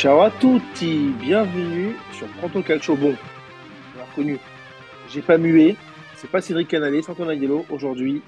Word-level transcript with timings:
Ciao 0.00 0.22
à 0.22 0.30
tutti, 0.30 1.12
bienvenue 1.20 1.94
sur 2.12 2.26
Pronto 2.38 2.62
Calcio. 2.62 2.96
Bon, 2.96 3.14
on 3.94 3.98
l'a 3.98 4.06
reconnu, 4.06 4.38
j'ai 5.10 5.20
pas 5.20 5.36
mué, 5.36 5.76
c'est 6.16 6.30
pas 6.30 6.40
Cédric 6.40 6.68
Canalé, 6.68 7.02
c'est 7.02 7.10
Antoine 7.12 7.38
aujourd'hui, 7.68 8.22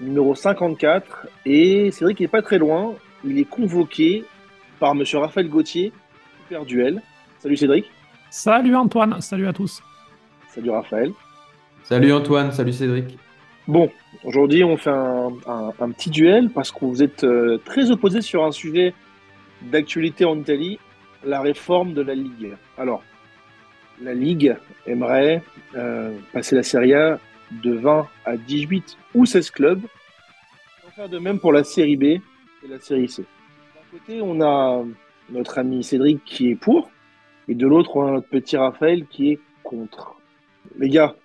numéro 0.00 0.34
54. 0.34 1.28
Et 1.46 1.92
Cédric 1.92 2.18
n'est 2.18 2.26
pas 2.26 2.42
très 2.42 2.58
loin, 2.58 2.96
il 3.24 3.38
est 3.38 3.44
convoqué 3.44 4.24
par 4.80 4.96
monsieur 4.96 5.18
Raphaël 5.18 5.48
Gauthier, 5.48 5.92
super 6.42 6.64
duel. 6.64 7.00
Salut 7.38 7.56
Cédric. 7.56 7.88
Salut 8.28 8.74
Antoine, 8.74 9.20
salut 9.20 9.46
à 9.46 9.52
tous. 9.52 9.80
Salut 10.48 10.70
Raphaël. 10.70 11.12
Salut 11.84 12.12
Antoine, 12.12 12.50
salut 12.50 12.72
Cédric. 12.72 13.16
Bon, 13.68 13.92
aujourd'hui 14.24 14.64
on 14.64 14.76
fait 14.76 14.90
un, 14.90 15.30
un 15.46 15.90
petit 15.92 16.10
duel 16.10 16.50
parce 16.50 16.72
que 16.72 16.84
vous 16.84 17.00
êtes 17.00 17.22
euh, 17.22 17.60
très 17.64 17.92
opposés 17.92 18.22
sur 18.22 18.44
un 18.44 18.50
sujet 18.50 18.92
d'actualité 19.62 20.24
en 20.24 20.38
Italie, 20.38 20.78
la 21.24 21.40
réforme 21.40 21.92
de 21.92 22.02
la 22.02 22.14
Ligue. 22.14 22.56
Alors, 22.78 23.02
la 24.00 24.14
Ligue 24.14 24.56
aimerait 24.86 25.42
euh, 25.74 26.16
passer 26.32 26.56
la 26.56 26.62
Serie 26.62 26.94
A 26.94 27.18
de 27.50 27.74
20 27.74 28.08
à 28.24 28.36
18 28.36 28.96
ou 29.14 29.26
16 29.26 29.50
clubs. 29.50 29.82
On 30.82 30.86
va 30.86 30.92
faire 30.92 31.08
de 31.08 31.18
même 31.18 31.38
pour 31.38 31.52
la 31.52 31.64
Série 31.64 31.96
B 31.96 32.04
et 32.04 32.22
la 32.68 32.78
Série 32.78 33.08
C. 33.08 33.24
D'un 33.74 33.98
côté, 33.98 34.20
on 34.22 34.40
a 34.40 34.84
notre 35.30 35.58
ami 35.58 35.82
Cédric 35.84 36.24
qui 36.24 36.50
est 36.50 36.56
pour, 36.56 36.90
et 37.48 37.54
de 37.54 37.66
l'autre, 37.66 37.96
on 37.96 38.06
a 38.06 38.10
notre 38.12 38.28
petit 38.28 38.56
Raphaël 38.56 39.06
qui 39.06 39.32
est 39.32 39.40
contre. 39.62 40.16
Les 40.78 40.88
gars, 40.88 41.16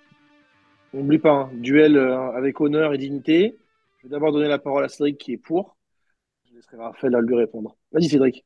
n'oublie 0.92 1.18
pas, 1.18 1.30
hein, 1.30 1.50
duel 1.52 1.96
euh, 1.96 2.30
avec 2.32 2.60
honneur 2.60 2.92
et 2.92 2.98
dignité. 2.98 3.56
Je 3.98 4.08
vais 4.08 4.10
d'abord 4.10 4.32
donner 4.32 4.48
la 4.48 4.58
parole 4.58 4.84
à 4.84 4.88
Cédric 4.88 5.18
qui 5.18 5.32
est 5.34 5.38
pour. 5.38 5.75
Laisserai 6.72 6.84
Raphaël 6.84 7.14
à 7.14 7.20
lui 7.20 7.34
répondre. 7.34 7.76
Vas-y 7.92 8.08
Cédric. 8.08 8.44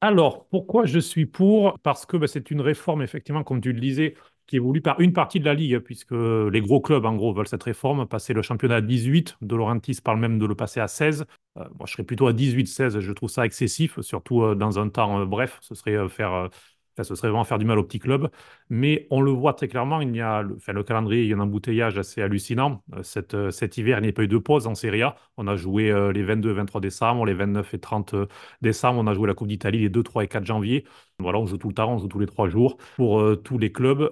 Alors, 0.00 0.46
pourquoi 0.48 0.84
je 0.84 0.98
suis 0.98 1.26
pour? 1.26 1.78
Parce 1.82 2.06
que 2.06 2.16
bah, 2.16 2.26
c'est 2.26 2.50
une 2.50 2.60
réforme, 2.60 3.02
effectivement, 3.02 3.44
comme 3.44 3.60
tu 3.60 3.72
le 3.72 3.80
disais, 3.80 4.14
qui 4.46 4.56
est 4.56 4.58
voulue 4.58 4.82
par 4.82 4.98
une 5.00 5.12
partie 5.12 5.38
de 5.38 5.44
la 5.44 5.54
Ligue, 5.54 5.78
puisque 5.78 6.12
les 6.12 6.60
gros 6.60 6.80
clubs, 6.80 7.04
en 7.04 7.14
gros, 7.14 7.32
veulent 7.32 7.46
cette 7.46 7.62
réforme, 7.62 8.06
passer 8.06 8.32
le 8.32 8.42
championnat 8.42 8.76
à 8.76 8.80
18. 8.80 9.36
De 9.40 9.54
Laurentiis 9.54 10.00
parle 10.02 10.18
même 10.18 10.38
de 10.38 10.46
le 10.46 10.56
passer 10.56 10.80
à 10.80 10.88
16. 10.88 11.24
moi, 11.54 11.86
je 11.86 11.92
serais 11.92 12.02
plutôt 12.02 12.26
à 12.26 12.32
18-16. 12.32 12.98
Je 12.98 13.12
trouve 13.12 13.30
ça 13.30 13.46
excessif, 13.46 14.00
surtout 14.00 14.42
euh, 14.42 14.54
dans 14.56 14.80
un 14.80 14.88
temps 14.88 15.20
euh, 15.20 15.24
bref. 15.24 15.58
Ce 15.60 15.76
serait 15.76 15.94
euh, 15.96 16.48
faire 16.94 17.04
ce 17.06 17.14
serait 17.14 17.28
vraiment 17.28 17.44
faire 17.44 17.58
du 17.58 17.64
mal 17.64 17.78
aux 17.78 17.84
petits 17.84 17.98
clubs. 17.98 18.30
Mais 18.70 19.06
on 19.10 19.20
le 19.20 19.30
voit 19.30 19.54
très 19.54 19.68
clairement, 19.68 20.00
il 20.00 20.14
y 20.14 20.20
a 20.20 20.42
le, 20.42 20.56
enfin, 20.56 20.72
le 20.72 20.82
calendrier, 20.82 21.22
il 21.22 21.28
y 21.28 21.32
a 21.32 21.36
un 21.36 21.40
embouteillage 21.40 21.98
assez 21.98 22.22
hallucinant. 22.22 22.82
Euh, 22.94 23.02
cet, 23.02 23.34
euh, 23.34 23.50
cet 23.50 23.78
hiver, 23.78 23.98
il 23.98 24.02
n'y 24.02 24.08
a 24.08 24.12
pas 24.12 24.22
eu 24.22 24.28
de 24.28 24.38
pause 24.38 24.66
en 24.66 24.74
Serie 24.74 25.02
A. 25.02 25.16
On 25.36 25.46
a 25.46 25.56
joué 25.56 25.90
euh, 25.90 26.12
les 26.12 26.22
22 26.22 26.52
23 26.52 26.80
décembre, 26.80 27.26
les 27.26 27.34
29 27.34 27.74
et 27.74 27.78
30 27.78 28.14
décembre. 28.60 29.00
On 29.00 29.06
a 29.06 29.14
joué 29.14 29.26
la 29.28 29.34
Coupe 29.34 29.48
d'Italie 29.48 29.80
les 29.80 29.88
2, 29.88 30.02
3 30.02 30.24
et 30.24 30.28
4 30.28 30.44
janvier. 30.44 30.84
Voilà, 31.18 31.38
on 31.38 31.46
joue 31.46 31.58
tout 31.58 31.68
le 31.68 31.74
temps, 31.74 31.92
on 31.92 31.98
joue 31.98 32.08
tous 32.08 32.18
les 32.18 32.26
trois 32.26 32.48
jours 32.48 32.78
pour 32.96 33.22
tous 33.42 33.58
les 33.58 33.70
clubs. 33.70 34.10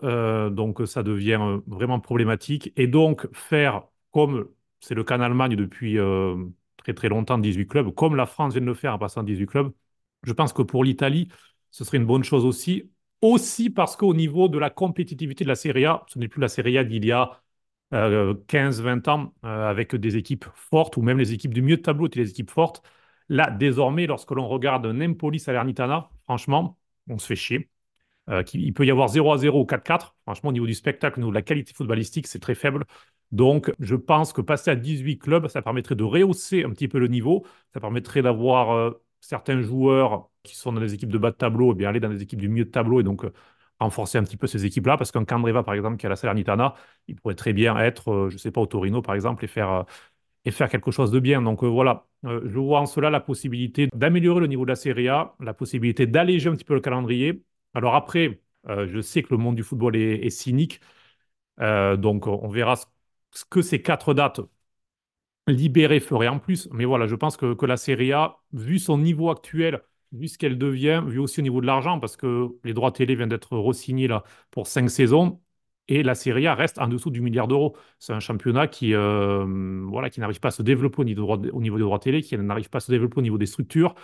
donc 0.55 0.87
ça 0.87 1.03
devient 1.03 1.59
vraiment 1.67 1.99
problématique. 1.99 2.73
Et 2.77 2.87
donc 2.87 3.27
faire 3.33 3.83
comme 4.13 4.49
c'est 4.81 4.95
le 4.95 5.03
cas 5.05 5.19
en 5.19 5.21
Allemagne 5.21 5.57
depuis 5.57 5.99
très 6.77 6.95
très 6.95 7.09
longtemps, 7.09 7.39
18 7.39 7.67
clubs, 7.67 7.95
comme 7.95 8.17
la 8.17 8.27
France 8.27 8.53
vient 8.53 8.61
de 8.63 8.67
le 8.67 8.75
faire 8.75 8.95
en 8.95 8.99
passant 8.99 9.23
18 9.23 9.47
clubs, 9.47 9.73
je 10.25 10.33
pense 10.33 10.53
que 10.53 10.63
pour 10.63 10.85
l'Italie, 10.85 11.29
ce 11.71 11.85
serait 11.85 11.99
une 11.99 12.07
bonne 12.07 12.25
chose 12.25 12.45
aussi. 12.45 12.91
Aussi 13.23 13.71
parce 13.71 13.97
qu'au 13.97 14.15
niveau 14.15 14.49
de 14.49 14.59
la 14.59 14.71
compétitivité 14.71 15.45
de 15.45 15.49
la 15.49 15.55
Serie 15.55 15.85
A, 15.85 16.05
ce 16.09 16.19
n'est 16.19 16.29
plus 16.29 16.41
la 16.41 16.49
Serie 16.49 16.79
A 16.79 16.85
d'il 16.85 17.05
y 17.05 17.13
a 17.13 17.43
15-20 17.93 19.09
euh, 19.09 19.11
ans 19.11 19.35
euh, 19.45 19.69
avec 19.69 19.95
des 19.97 20.17
équipes 20.17 20.47
fortes 20.55 20.97
ou 20.97 21.03
même 21.03 21.19
les 21.19 21.33
équipes 21.33 21.55
du 21.55 21.63
mieux 21.63 21.77
de 21.77 21.83
tableau 21.83 22.07
étaient 22.07 22.21
les 22.21 22.31
équipes 22.31 22.51
fortes. 22.51 22.83
Là, 23.29 23.51
désormais, 23.51 24.07
lorsque 24.07 24.31
l'on 24.33 24.49
regarde 24.49 24.87
Napoli 24.87 25.39
Salernitana, 25.39 26.11
franchement, 26.25 26.79
on 27.09 27.19
se 27.19 27.27
fait 27.27 27.37
chier. 27.37 27.71
Euh, 28.29 28.43
il 28.55 28.73
peut 28.75 28.87
y 28.87 28.91
avoir 28.91 29.09
0 29.09 29.33
à 29.33 29.39
0 29.39 29.61
ou 29.61 29.65
4-4. 29.65 30.17
Franchement, 30.23 30.51
au 30.51 30.53
niveau 30.53 30.67
du 30.67 30.75
spectacle, 30.75 31.19
au 31.19 31.23
niveau 31.23 31.31
de 31.31 31.37
la 31.37 31.43
qualité 31.43 31.73
footballistique, 31.75 32.27
c'est 32.27 32.39
très 32.39 32.55
faible. 32.55 32.87
Donc, 33.33 33.73
je 33.81 33.97
pense 33.97 34.33
que 34.33 34.41
passer 34.41 34.71
à 34.71 34.77
18 34.77 35.19
clubs, 35.19 35.49
ça 35.49 35.63
permettrait 35.63 35.95
de 35.95 36.05
rehausser 36.05 36.65
un 36.65 36.71
petit 36.71 36.89
peu 36.89 36.99
le 36.99 37.09
niveau. 37.09 37.45
Ça 37.75 37.81
permettrait 37.81 38.23
d'avoir 38.23 38.95
certains 39.21 39.61
joueurs 39.61 40.30
qui 40.43 40.57
sont 40.57 40.73
dans 40.73 40.81
des 40.81 40.95
équipes 40.95 41.11
de 41.11 41.19
bas 41.19 41.31
de 41.31 41.37
tableau, 41.37 41.69
et 41.69 41.73
eh 41.73 41.75
bien 41.75 41.89
aller 41.89 42.01
dans 42.01 42.09
des 42.09 42.23
équipes 42.23 42.41
du 42.41 42.49
milieu 42.49 42.65
de 42.65 42.71
tableau 42.71 43.01
et 43.01 43.03
donc 43.03 43.25
euh, 43.25 43.33
renforcer 43.79 44.19
un 44.19 44.25
petit 44.25 44.37
peu 44.37 44.47
ces 44.47 44.65
équipes-là. 44.67 44.97
Parce 44.97 45.13
qu'un 45.13 45.25
Candreva, 45.25 45.63
par 45.63 45.75
exemple, 45.75 45.97
qui 45.97 46.07
a 46.07 46.09
la 46.09 46.17
Salernitana, 46.17 46.75
il 47.09 47.17
pourrait 47.17 47.35
très 47.35 47.53
bien 47.53 47.79
être, 47.79 48.11
euh, 48.11 48.29
je 48.31 48.35
ne 48.35 48.39
sais 48.39 48.51
pas, 48.51 48.61
au 48.61 48.67
Torino, 48.67 49.03
par 49.03 49.15
exemple, 49.15 49.45
et 49.45 49.49
faire, 49.49 49.71
euh, 49.71 49.83
et 50.45 50.51
faire 50.51 50.69
quelque 50.69 50.91
chose 50.91 51.11
de 51.11 51.21
bien. 51.21 51.43
Donc 51.43 51.65
voilà, 51.65 52.07
je 52.25 52.59
vois 52.59 52.81
en 52.81 52.87
cela 52.87 53.11
la 53.11 53.21
possibilité 53.21 53.89
d'améliorer 53.95 54.41
le 54.41 54.47
niveau 54.47 54.65
de 54.65 54.71
la 54.71 54.77
Serie 54.77 55.09
A, 55.09 55.35
la 55.41 55.55
possibilité 55.55 56.07
d'alléger 56.07 56.49
un 56.49 56.53
petit 56.55 56.65
peu 56.65 56.75
le 56.75 56.81
calendrier. 56.81 57.43
Alors 57.75 57.95
après, 57.95 58.41
je 58.67 59.01
sais 59.03 59.23
que 59.23 59.29
le 59.33 59.37
monde 59.37 59.57
du 59.57 59.63
football 59.63 59.97
est, 59.97 60.31
cynique. 60.31 60.81
donc 61.59 62.27
on 62.27 62.49
verra 62.49 62.77
ce 62.77 63.45
que 63.51 63.61
ces 63.63 63.83
quatre 63.83 64.15
dates 64.15 64.41
libérées 65.47 66.01
feraient 66.01 66.29
en 66.29 66.39
plus. 66.39 66.69
Mais 66.73 66.85
voilà, 66.85 67.07
je 67.07 67.15
pense 67.15 67.37
que, 67.37 67.55
que 67.55 67.67
la 67.67 67.77
Serie 67.77 68.13
A, 68.13 68.39
vu 68.53 68.79
son 68.79 68.99
niveau 68.99 69.31
actuel, 69.31 69.83
vu 70.13 70.29
ce 70.29 70.39
qu'elle 70.39 70.59
devient, 70.59 71.03
vu 71.07 71.19
aussi 71.19 71.41
au 71.41 71.43
niveau 71.43 71.61
de 71.61 71.67
l'argent, 71.67 72.01
parce 72.01 72.17
que 72.17 72.49
les 72.65 72.75
droits 72.75 72.93
télé 72.93 73.15
viennent 73.15 73.29
d'être 73.29 73.57
re-signés 73.57 74.09
pour 74.51 74.67
cinq 74.67 74.89
saisons, 74.91 75.41
et 75.89 76.03
la 76.05 76.15
Serie 76.15 76.47
A 76.47 76.55
reste 76.55 76.79
en 76.79 76.87
dessous 76.87 77.11
du 77.11 77.21
milliard 77.21 77.49
d'euros. 77.49 77.77
C'est 77.99 78.13
un 78.13 78.21
championnat 78.21 78.69
qui, 78.69 78.95
euh, 78.95 79.45
voilà, 79.89 80.09
qui 80.09 80.21
n'arrive 80.21 80.39
pas 80.39 80.49
à 80.49 80.51
se 80.53 80.63
développer 80.63 81.01
au 81.01 81.05
niveau, 81.05 81.27
au 81.29 81.61
niveau 81.61 81.77
des 81.77 81.83
droits 81.83 81.99
télé, 81.99 82.23
qui 82.23 82.39
n'arrive 82.39 82.71
pas 82.71 82.79
à 82.79 82.81
se 82.81 82.93
développer 82.93 83.19
au 83.19 83.23
niveau 83.23 83.39
des 83.39 83.47
structures. 83.47 83.95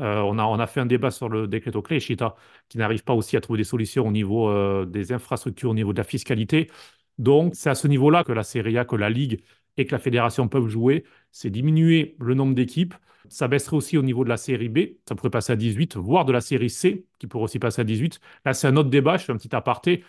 Euh, 0.00 0.20
on, 0.20 0.38
a, 0.38 0.44
on 0.44 0.58
a 0.58 0.66
fait 0.66 0.80
un 0.80 0.86
débat 0.86 1.10
sur 1.10 1.28
le 1.28 1.46
décret 1.46 1.70
clé, 1.82 2.00
Chita, 2.00 2.34
qui 2.68 2.78
n'arrive 2.78 3.04
pas 3.04 3.12
aussi 3.14 3.36
à 3.36 3.40
trouver 3.40 3.58
des 3.58 3.64
solutions 3.64 4.06
au 4.08 4.10
niveau 4.10 4.48
euh, 4.48 4.86
des 4.86 5.12
infrastructures, 5.12 5.70
au 5.70 5.74
niveau 5.74 5.92
de 5.92 5.98
la 5.98 6.04
fiscalité. 6.04 6.70
Donc, 7.18 7.54
c'est 7.54 7.70
à 7.70 7.74
ce 7.74 7.88
niveau-là 7.88 8.24
que 8.24 8.32
la 8.32 8.42
Serie 8.42 8.78
A, 8.78 8.84
que 8.84 8.96
la 8.96 9.10
Ligue 9.10 9.42
et 9.76 9.86
que 9.86 9.92
la 9.92 9.98
fédération 9.98 10.48
peuvent 10.48 10.68
jouer, 10.68 11.04
c'est 11.32 11.50
diminuer 11.50 12.16
le 12.20 12.34
nombre 12.34 12.54
d'équipes. 12.54 12.94
Ça 13.28 13.48
baisserait 13.48 13.76
aussi 13.76 13.96
au 13.96 14.02
niveau 14.02 14.24
de 14.24 14.28
la 14.28 14.36
série 14.36 14.68
B, 14.68 14.78
ça 15.08 15.14
pourrait 15.14 15.30
passer 15.30 15.52
à 15.52 15.56
18, 15.56 15.96
voire 15.96 16.24
de 16.24 16.32
la 16.32 16.40
série 16.40 16.70
C, 16.70 17.06
qui 17.18 17.26
pourrait 17.26 17.44
aussi 17.44 17.58
passer 17.58 17.80
à 17.80 17.84
18. 17.84 18.20
Là, 18.44 18.52
c'est 18.52 18.66
un 18.66 18.76
autre 18.76 18.90
débat, 18.90 19.16
je 19.16 19.24
fais 19.24 19.32
un 19.32 19.36
petit 19.36 19.54
aparté. 19.54 20.04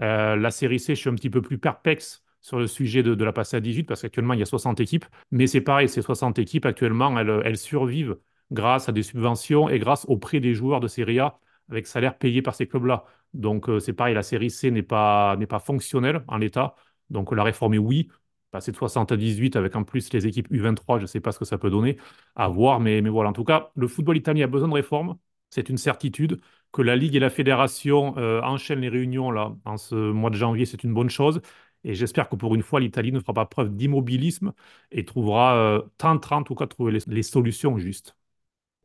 Euh, 0.00 0.36
la 0.36 0.50
série 0.50 0.78
C, 0.78 0.94
je 0.94 1.00
suis 1.00 1.10
un 1.10 1.14
petit 1.14 1.30
peu 1.30 1.42
plus 1.42 1.58
perplexe 1.58 2.22
sur 2.40 2.58
le 2.58 2.66
sujet 2.66 3.02
de, 3.02 3.24
la 3.24 3.32
passer 3.32 3.56
à 3.56 3.60
18, 3.60 3.84
parce 3.84 4.02
qu'actuellement, 4.02 4.34
il 4.34 4.40
y 4.40 4.42
a 4.42 4.46
60 4.46 4.80
équipes. 4.80 5.04
Mais 5.30 5.46
c'est 5.46 5.60
pareil, 5.60 5.88
ces 5.88 6.02
60 6.02 6.38
équipes, 6.38 6.66
actuellement, 6.66 7.18
elles, 7.18 7.56
survivent 7.58 8.16
grâce 8.50 8.88
à 8.88 8.92
des 8.92 9.02
subventions 9.02 9.68
et 9.68 9.78
grâce 9.78 10.04
au 10.08 10.16
prix 10.16 10.40
des 10.40 10.54
joueurs 10.54 10.80
de 10.80 10.88
Série 10.88 11.20
A 11.20 11.38
avec 11.70 11.86
salaire 11.86 12.18
payé 12.18 12.42
par 12.42 12.54
ces 12.54 12.66
clubs-là. 12.66 13.04
Donc, 13.34 13.68
euh, 13.68 13.78
c'est 13.78 13.92
pareil, 13.92 14.14
la 14.14 14.22
série 14.22 14.50
C 14.50 14.70
n'est 14.70 14.82
pas, 14.82 15.36
n'est 15.36 15.46
pas 15.46 15.60
fonctionnelle 15.60 16.24
en 16.28 16.36
l'état. 16.36 16.74
Donc, 17.10 17.32
la 17.32 17.44
réforme 17.44 17.74
est 17.74 17.78
oui, 17.78 18.08
passer 18.50 18.72
de 18.72 18.76
60 18.76 19.12
à 19.12 19.16
18 19.16 19.56
avec 19.56 19.76
en 19.76 19.84
plus 19.84 20.12
les 20.12 20.26
équipes 20.26 20.50
U23, 20.50 20.98
je 20.98 21.02
ne 21.02 21.06
sais 21.06 21.20
pas 21.20 21.32
ce 21.32 21.38
que 21.38 21.44
ça 21.44 21.58
peut 21.58 21.70
donner, 21.70 21.96
à 22.36 22.48
voir. 22.48 22.80
Mais, 22.80 23.00
mais 23.00 23.10
voilà, 23.10 23.30
en 23.30 23.32
tout 23.32 23.44
cas, 23.44 23.70
le 23.76 23.88
football 23.88 24.16
italien 24.16 24.44
a 24.44 24.48
besoin 24.48 24.68
de 24.68 24.74
réformes. 24.74 25.16
C'est 25.50 25.68
une 25.68 25.78
certitude. 25.78 26.40
Que 26.72 26.82
la 26.82 26.94
Ligue 26.94 27.16
et 27.16 27.18
la 27.18 27.30
Fédération 27.30 28.14
euh, 28.16 28.40
enchaînent 28.42 28.80
les 28.80 28.88
réunions 28.88 29.32
là, 29.32 29.56
en 29.64 29.76
ce 29.76 29.96
mois 29.96 30.30
de 30.30 30.36
janvier, 30.36 30.66
c'est 30.66 30.84
une 30.84 30.94
bonne 30.94 31.10
chose. 31.10 31.40
Et 31.82 31.94
j'espère 31.94 32.28
que 32.28 32.36
pour 32.36 32.54
une 32.54 32.62
fois, 32.62 32.78
l'Italie 32.78 33.10
ne 33.10 33.18
fera 33.18 33.32
pas 33.32 33.46
preuve 33.46 33.74
d'immobilisme 33.74 34.52
et 34.92 35.04
trouvera, 35.04 35.56
euh, 35.56 35.82
tentera 35.98 36.36
en 36.36 36.42
tout 36.44 36.54
cas, 36.54 36.66
trouver 36.66 36.98
les, 37.06 37.22
solutions 37.22 37.76
justes. 37.78 38.16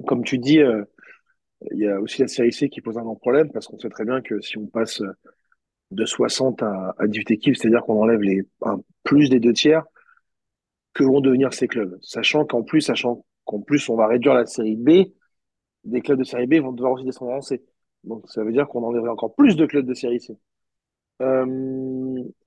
Comme 0.08 0.24
tu 0.24 0.40
dis, 0.40 0.60
euh, 0.60 0.84
il 1.72 1.80
y 1.80 1.88
a 1.88 2.00
aussi 2.00 2.22
la 2.22 2.28
série 2.28 2.54
C 2.54 2.70
qui 2.70 2.82
pose 2.82 2.98
un 2.98 3.04
grand 3.04 3.16
problème 3.16 3.52
parce 3.52 3.68
qu'on 3.68 3.78
sait 3.78 3.90
très 3.90 4.06
bien 4.06 4.22
que 4.22 4.42
si 4.42 4.58
on 4.58 4.66
passe 4.66 5.02
de 5.92 6.06
60 6.06 6.64
à, 6.64 6.96
18 7.06 7.32
équipes, 7.32 7.56
c'est-à-dire 7.56 7.84
qu'on 7.84 8.02
enlève 8.02 8.22
les, 8.22 8.44
plus 9.04 9.30
des 9.30 9.40
deux 9.40 9.54
tiers, 9.54 9.84
que 10.94 11.04
vont 11.04 11.22
devenir 11.22 11.54
ces 11.54 11.68
clubs. 11.68 11.98
Sachant 12.02 12.46
qu'en 12.46 12.64
plus, 12.64 12.82
sachant 12.82 13.26
qu'en 13.44 13.60
plus, 13.62 13.90
on 13.90 13.96
va 13.96 14.08
réduire 14.08 14.34
la 14.34 14.46
série 14.46 14.76
B, 14.76 15.12
des 15.84 16.02
clubs 16.02 16.20
de 16.20 16.24
série 16.24 16.48
B 16.48 16.56
vont 16.56 16.72
devoir 16.72 16.94
aussi 16.94 17.06
descendre 17.06 17.32
en 17.32 17.42
C. 17.42 17.64
Donc 18.04 18.24
ça 18.30 18.44
veut 18.44 18.52
dire 18.52 18.68
qu'on 18.68 18.84
enlèverait 18.84 19.10
encore 19.10 19.36
plus 19.36 19.56
de 19.56 19.66
clubs 19.66 19.86
de 19.86 19.94
série 19.94 20.20
C. 20.20 20.38
Euh, 21.22 21.46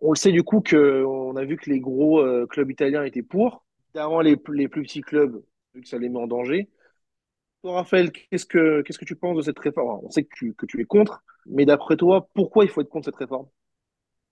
on 0.00 0.11
le 0.11 0.17
sait 0.17 0.32
du 0.32 0.43
coup 0.43 0.61
que 0.61 1.05
on 1.05 1.37
a 1.37 1.44
vu 1.44 1.56
que 1.56 1.70
les 1.70 1.81
gros 1.81 2.20
euh, 2.20 2.46
clubs 2.46 2.70
italiens 2.70 3.05
étaient 3.05 3.23
pour. 3.23 3.64
Évidemment, 3.94 4.20
les, 4.20 4.37
les 4.52 4.69
plus 4.69 4.82
petits 4.82 5.00
clubs, 5.00 5.43
vu 5.75 5.82
que 5.82 5.88
ça 5.88 5.99
les 5.99 6.08
met 6.08 6.19
en 6.19 6.26
danger. 6.26 6.69
Raphaël, 7.64 8.12
qu'est-ce 8.12 8.46
que 8.46 9.05
tu 9.05 9.16
penses 9.16 9.37
de 9.37 9.43
cette 9.43 9.58
réforme? 9.58 10.00
On 10.05 10.10
sait 10.10 10.25
que 10.25 10.66
tu, 10.66 10.81
es 10.81 10.84
contre, 10.84 11.22
mais 11.46 11.66
d'après 11.66 11.96
toi, 11.96 12.28
pourquoi 12.34 12.64
il 12.64 12.70
faut 12.70 12.81
être 12.81 12.88
contre 12.88 13.06
cette 13.06 13.16
réforme? 13.16 13.46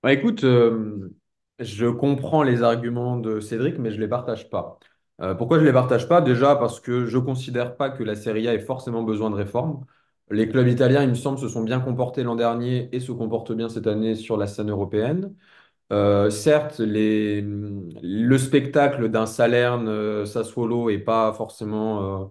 Bah, 0.02 0.12
Écoute, 0.12 0.44
euh, 0.44 1.11
je 1.58 1.87
comprends 1.87 2.43
les 2.43 2.62
arguments 2.62 3.17
de 3.17 3.40
Cédric, 3.40 3.78
mais 3.78 3.90
je 3.90 3.96
ne 3.96 4.02
les 4.02 4.08
partage 4.08 4.49
pas. 4.49 4.78
Euh, 5.20 5.34
pourquoi 5.34 5.58
je 5.58 5.62
ne 5.62 5.67
les 5.67 5.73
partage 5.73 6.08
pas? 6.08 6.20
Déjà 6.20 6.55
parce 6.56 6.81
que 6.81 7.06
je 7.06 7.19
ne 7.19 7.23
considère 7.25 7.76
pas 7.76 7.90
que 7.90 8.05
la 8.05 8.14
Serie 8.14 8.46
A 8.49 8.55
ait 8.55 8.61
forcément 8.61 9.02
besoin 9.02 9.31
de 9.31 9.37
réforme. 9.37 9.84
Les 10.31 10.49
clubs 10.49 10.69
italiens, 10.69 11.02
il 11.02 11.08
me 11.11 11.14
semble, 11.14 11.38
se 11.38 11.49
sont 11.49 11.62
bien 11.62 11.81
comportés 11.81 12.23
l'an 12.23 12.37
dernier 12.37 12.88
et 12.94 13.00
se 13.00 13.12
comportent 13.12 13.52
bien 13.52 13.69
cette 13.69 13.87
année 13.87 14.14
sur 14.14 14.37
la 14.37 14.46
scène 14.46 14.70
européenne. 14.70 15.34
Euh, 15.93 16.31
certes, 16.31 16.81
le 16.81 18.38
spectacle 18.38 19.08
d'un 19.08 19.26
Salerne 19.26 20.26
Sassuolo 20.26 20.90
n'est 20.90 20.99
pas 20.99 21.32
forcément 21.32 22.31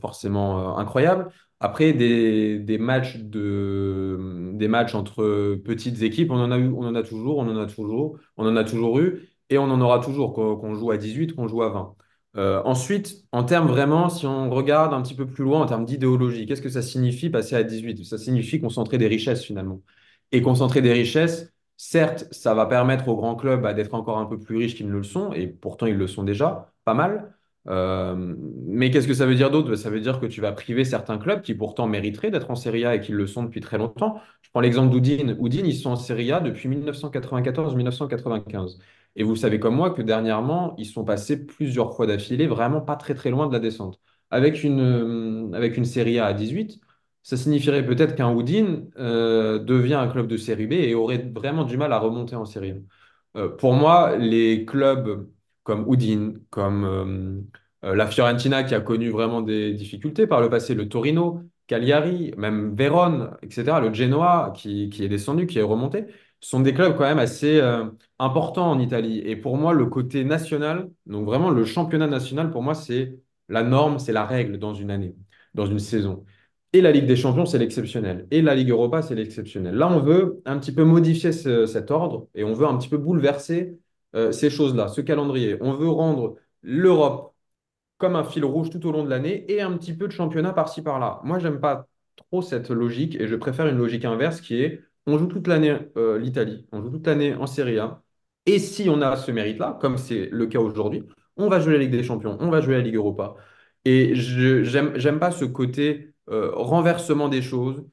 forcément 0.00 0.78
incroyables. 0.78 1.28
Après, 1.60 1.92
des, 1.92 2.58
des, 2.60 2.78
matchs 2.78 3.16
de, 3.18 4.52
des 4.54 4.68
matchs 4.68 4.94
entre 4.94 5.56
petites 5.64 6.02
équipes, 6.02 6.30
on 6.30 6.36
en 6.40 6.52
a 6.52 6.58
eu, 6.58 6.68
on 6.68 6.84
en 6.84 6.94
a 6.94 7.02
toujours, 7.02 7.38
on 7.38 7.48
en 7.48 7.56
a 7.56 7.66
toujours, 7.66 8.18
on 8.36 8.46
en 8.46 8.56
a 8.56 8.62
toujours 8.64 9.00
eu, 9.00 9.28
et 9.50 9.58
on 9.58 9.64
en 9.64 9.80
aura 9.80 9.98
toujours, 10.00 10.34
qu'on 10.34 10.74
joue 10.74 10.90
à 10.92 10.96
18, 10.98 11.34
qu'on 11.34 11.48
joue 11.48 11.62
à 11.62 11.70
20. 11.70 11.96
Euh, 12.36 12.62
ensuite, 12.64 13.24
en 13.32 13.42
termes 13.44 13.68
vraiment, 13.68 14.08
si 14.08 14.26
on 14.26 14.50
regarde 14.50 14.92
un 14.94 15.02
petit 15.02 15.14
peu 15.14 15.26
plus 15.26 15.44
loin 15.44 15.60
en 15.60 15.66
termes 15.66 15.84
d'idéologie, 15.84 16.46
qu'est-ce 16.46 16.62
que 16.62 16.68
ça 16.68 16.82
signifie 16.82 17.30
passer 17.30 17.56
à 17.56 17.64
18? 17.64 18.04
Ça 18.04 18.18
signifie 18.18 18.60
concentrer 18.60 18.98
des 18.98 19.08
richesses 19.08 19.42
finalement. 19.42 19.82
Et 20.30 20.42
concentrer 20.42 20.82
des 20.82 20.92
richesses, 20.92 21.52
certes, 21.76 22.26
ça 22.30 22.54
va 22.54 22.66
permettre 22.66 23.08
aux 23.08 23.16
grands 23.16 23.34
clubs 23.34 23.62
bah, 23.62 23.74
d'être 23.74 23.94
encore 23.94 24.18
un 24.18 24.26
peu 24.26 24.38
plus 24.38 24.56
riches 24.58 24.76
qu'ils 24.76 24.88
ne 24.88 24.92
le 24.92 25.02
sont, 25.02 25.32
et 25.32 25.46
pourtant 25.48 25.86
ils 25.86 25.96
le 25.96 26.06
sont 26.06 26.22
déjà, 26.22 26.72
pas 26.84 26.94
mal. 26.94 27.34
Euh, 27.68 28.34
mais 28.66 28.90
qu'est-ce 28.90 29.06
que 29.06 29.14
ça 29.14 29.26
veut 29.26 29.34
dire 29.34 29.50
d'autre? 29.50 29.74
Ça 29.76 29.90
veut 29.90 30.00
dire 30.00 30.20
que 30.20 30.26
tu 30.26 30.40
vas 30.40 30.52
priver 30.52 30.84
certains 30.84 31.18
clubs 31.18 31.42
qui 31.42 31.54
pourtant 31.54 31.86
mériteraient 31.86 32.30
d'être 32.30 32.50
en 32.50 32.54
Serie 32.54 32.84
A 32.86 32.94
et 32.94 33.00
qui 33.00 33.12
le 33.12 33.26
sont 33.26 33.42
depuis 33.42 33.60
très 33.60 33.76
longtemps. 33.78 34.20
Je 34.42 34.48
prends 34.50 34.60
l'exemple 34.60 34.90
d'Oudine. 34.90 35.36
Oudine, 35.38 35.66
ils 35.66 35.76
sont 35.76 35.90
en 35.90 35.96
Serie 35.96 36.32
A 36.32 36.40
depuis 36.40 36.68
1994-1995. 36.68 38.78
Et 39.16 39.22
vous 39.22 39.36
savez 39.36 39.60
comme 39.60 39.74
moi 39.74 39.90
que 39.90 40.00
dernièrement, 40.02 40.74
ils 40.78 40.86
sont 40.86 41.04
passés 41.04 41.44
plusieurs 41.44 41.94
fois 41.94 42.06
d'affilée, 42.06 42.46
vraiment 42.46 42.80
pas 42.80 42.96
très 42.96 43.14
très 43.14 43.30
loin 43.30 43.46
de 43.48 43.52
la 43.52 43.58
descente. 43.60 44.00
Avec 44.30 44.62
une, 44.64 45.54
avec 45.54 45.76
une 45.76 45.84
Serie 45.84 46.18
A 46.18 46.26
à 46.26 46.32
18, 46.32 46.80
ça 47.22 47.36
signifierait 47.36 47.84
peut-être 47.84 48.14
qu'un 48.14 48.32
Houdin 48.32 48.84
euh, 48.98 49.58
devient 49.58 49.94
un 49.94 50.08
club 50.08 50.26
de 50.28 50.36
Série 50.36 50.66
B 50.66 50.72
et 50.74 50.94
aurait 50.94 51.18
vraiment 51.18 51.64
du 51.64 51.76
mal 51.76 51.92
à 51.92 51.98
remonter 51.98 52.36
en 52.36 52.44
Série 52.46 52.70
A. 52.72 53.38
Euh, 53.38 53.48
pour 53.48 53.74
moi, 53.74 54.16
les 54.16 54.64
clubs 54.64 55.28
comme 55.68 55.86
Houdin, 55.86 56.34
comme 56.50 57.46
la 57.82 58.06
Fiorentina 58.06 58.64
qui 58.64 58.74
a 58.74 58.80
connu 58.80 59.10
vraiment 59.10 59.42
des 59.42 59.74
difficultés 59.74 60.26
par 60.26 60.40
le 60.40 60.48
passé, 60.50 60.74
le 60.74 60.88
Torino, 60.88 61.42
Cagliari, 61.66 62.32
même 62.38 62.74
Vérone, 62.74 63.36
etc., 63.42 63.80
le 63.80 63.92
Genoa 63.92 64.52
qui, 64.56 64.88
qui 64.88 65.04
est 65.04 65.08
descendu, 65.08 65.46
qui 65.46 65.58
est 65.58 65.62
remonté, 65.62 66.06
sont 66.40 66.60
des 66.60 66.72
clubs 66.74 66.96
quand 66.96 67.04
même 67.04 67.18
assez 67.18 67.60
euh, 67.60 67.84
importants 68.18 68.70
en 68.70 68.78
Italie. 68.78 69.18
Et 69.18 69.36
pour 69.36 69.56
moi, 69.58 69.74
le 69.74 69.86
côté 69.86 70.24
national, 70.24 70.90
donc 71.06 71.26
vraiment 71.26 71.50
le 71.50 71.64
championnat 71.64 72.06
national, 72.06 72.50
pour 72.50 72.62
moi, 72.62 72.74
c'est 72.74 73.18
la 73.48 73.62
norme, 73.62 73.98
c'est 73.98 74.12
la 74.12 74.24
règle 74.24 74.58
dans 74.58 74.74
une 74.74 74.90
année, 74.90 75.14
dans 75.54 75.66
une 75.66 75.78
saison. 75.78 76.24
Et 76.72 76.80
la 76.80 76.92
Ligue 76.92 77.06
des 77.06 77.16
Champions, 77.16 77.46
c'est 77.46 77.58
l'exceptionnel. 77.58 78.26
Et 78.30 78.42
la 78.42 78.54
Ligue 78.54 78.70
Europa, 78.70 79.02
c'est 79.02 79.14
l'exceptionnel. 79.14 79.74
Là, 79.74 79.88
on 79.88 80.00
veut 80.00 80.42
un 80.46 80.58
petit 80.58 80.72
peu 80.72 80.84
modifier 80.84 81.32
cet 81.32 81.90
ordre 81.90 82.28
et 82.34 82.44
on 82.44 82.52
veut 82.52 82.66
un 82.66 82.76
petit 82.76 82.88
peu 82.88 82.98
bouleverser 82.98 83.78
euh, 84.14 84.32
ces 84.32 84.50
choses-là, 84.50 84.88
ce 84.88 85.00
calendrier. 85.00 85.56
On 85.60 85.72
veut 85.74 85.88
rendre 85.88 86.36
l'Europe 86.62 87.34
comme 87.98 88.16
un 88.16 88.24
fil 88.24 88.44
rouge 88.44 88.70
tout 88.70 88.86
au 88.86 88.92
long 88.92 89.04
de 89.04 89.10
l'année 89.10 89.44
et 89.52 89.60
un 89.60 89.76
petit 89.76 89.94
peu 89.96 90.06
de 90.08 90.12
championnat 90.12 90.52
par-ci 90.52 90.82
par-là. 90.82 91.20
Moi, 91.24 91.38
j'aime 91.38 91.60
pas 91.60 91.88
trop 92.16 92.42
cette 92.42 92.70
logique 92.70 93.16
et 93.16 93.26
je 93.26 93.36
préfère 93.36 93.66
une 93.66 93.78
logique 93.78 94.04
inverse 94.04 94.40
qui 94.40 94.62
est 94.62 94.82
on 95.06 95.18
joue 95.18 95.26
toute 95.26 95.46
l'année 95.46 95.76
euh, 95.96 96.18
l'Italie, 96.18 96.66
on 96.72 96.82
joue 96.82 96.90
toute 96.90 97.06
l'année 97.06 97.34
en 97.34 97.46
Serie 97.46 97.78
A. 97.78 98.02
Et 98.46 98.58
si 98.58 98.88
on 98.90 99.00
a 99.02 99.16
ce 99.16 99.30
mérite-là, 99.30 99.78
comme 99.80 99.98
c'est 99.98 100.28
le 100.30 100.46
cas 100.46 100.60
aujourd'hui, 100.60 101.04
on 101.36 101.48
va 101.48 101.60
jouer 101.60 101.74
la 101.74 101.78
Ligue 101.80 101.90
des 101.92 102.02
Champions, 102.02 102.36
on 102.40 102.50
va 102.50 102.60
jouer 102.60 102.76
la 102.76 102.82
Ligue 102.82 102.96
Europa. 102.96 103.36
Et 103.84 104.14
j'aime 104.14 105.18
pas 105.18 105.30
ce 105.30 105.44
côté 105.44 106.14
euh, 106.30 106.50
renversement 106.54 107.28
des 107.28 107.42
choses. 107.42 107.84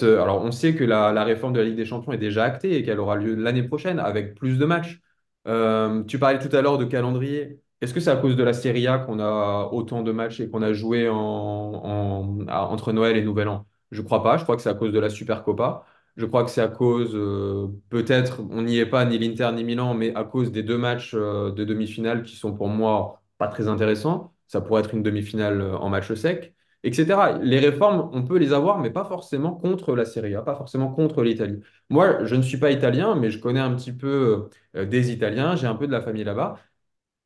Alors, 0.00 0.42
on 0.42 0.50
sait 0.50 0.74
que 0.74 0.84
la, 0.84 1.24
réforme 1.24 1.52
de 1.52 1.60
la 1.60 1.66
Ligue 1.66 1.76
des 1.76 1.84
Champions 1.84 2.12
est 2.12 2.18
déjà 2.18 2.44
actée 2.44 2.76
et 2.76 2.82
qu'elle 2.82 3.00
aura 3.00 3.16
lieu 3.16 3.34
l'année 3.34 3.62
prochaine 3.62 3.98
avec 3.98 4.34
plus 4.34 4.58
de 4.58 4.64
matchs. 4.64 5.00
Tu 5.44 6.18
parlais 6.18 6.38
tout 6.38 6.54
à 6.54 6.62
l'heure 6.62 6.78
de 6.78 6.84
calendrier. 6.84 7.60
Est-ce 7.80 7.92
que 7.94 8.00
c'est 8.00 8.10
à 8.10 8.16
cause 8.16 8.36
de 8.36 8.44
la 8.44 8.52
Serie 8.52 8.86
A 8.86 8.98
qu'on 8.98 9.18
a 9.18 9.68
autant 9.72 10.02
de 10.02 10.12
matchs 10.12 10.40
et 10.40 10.48
qu'on 10.48 10.62
a 10.62 10.72
joué 10.72 11.08
en, 11.08 12.46
entre 12.48 12.92
Noël 12.92 13.16
et 13.16 13.22
Nouvel 13.22 13.48
An? 13.48 13.66
Je 13.90 14.02
crois 14.02 14.22
pas. 14.22 14.36
Je 14.36 14.44
crois 14.44 14.56
que 14.56 14.62
c'est 14.62 14.70
à 14.70 14.74
cause 14.74 14.92
de 14.92 14.98
la 15.00 15.10
Supercopa. 15.10 15.84
Je 16.16 16.26
crois 16.26 16.44
que 16.44 16.50
c'est 16.50 16.60
à 16.60 16.68
cause, 16.68 17.12
euh, 17.14 17.68
peut-être, 17.88 18.40
on 18.50 18.62
n'y 18.62 18.78
est 18.78 18.86
pas, 18.86 19.04
ni 19.06 19.18
l'Inter 19.18 19.50
ni 19.54 19.64
Milan, 19.64 19.94
mais 19.94 20.14
à 20.14 20.24
cause 20.24 20.52
des 20.52 20.62
deux 20.62 20.76
matchs 20.76 21.14
euh, 21.14 21.50
de 21.52 21.64
demi-finale 21.64 22.22
qui 22.22 22.36
sont 22.36 22.52
pour 22.54 22.68
moi 22.68 23.22
pas 23.38 23.48
très 23.48 23.66
intéressants. 23.66 24.34
Ça 24.46 24.60
pourrait 24.60 24.82
être 24.82 24.92
une 24.94 25.02
demi-finale 25.02 25.60
euh, 25.62 25.76
en 25.78 25.88
match 25.88 26.12
sec, 26.12 26.54
etc. 26.84 27.38
Les 27.42 27.58
réformes, 27.58 28.10
on 28.12 28.22
peut 28.24 28.38
les 28.38 28.52
avoir, 28.52 28.78
mais 28.78 28.90
pas 28.90 29.04
forcément 29.04 29.54
contre 29.54 29.94
la 29.94 30.04
Serie 30.04 30.34
A, 30.34 30.42
pas 30.42 30.56
forcément 30.56 30.92
contre 30.92 31.22
l'Italie. 31.22 31.60
Moi, 31.90 32.24
je 32.24 32.34
ne 32.34 32.42
suis 32.42 32.58
pas 32.58 32.70
italien, 32.70 33.14
mais 33.14 33.30
je 33.30 33.38
connais 33.38 33.60
un 33.60 33.74
petit 33.74 33.92
peu 33.92 34.48
des 34.74 35.12
Italiens, 35.12 35.56
j'ai 35.56 35.66
un 35.66 35.74
peu 35.74 35.86
de 35.86 35.92
la 35.92 36.00
famille 36.02 36.24
là-bas. 36.24 36.58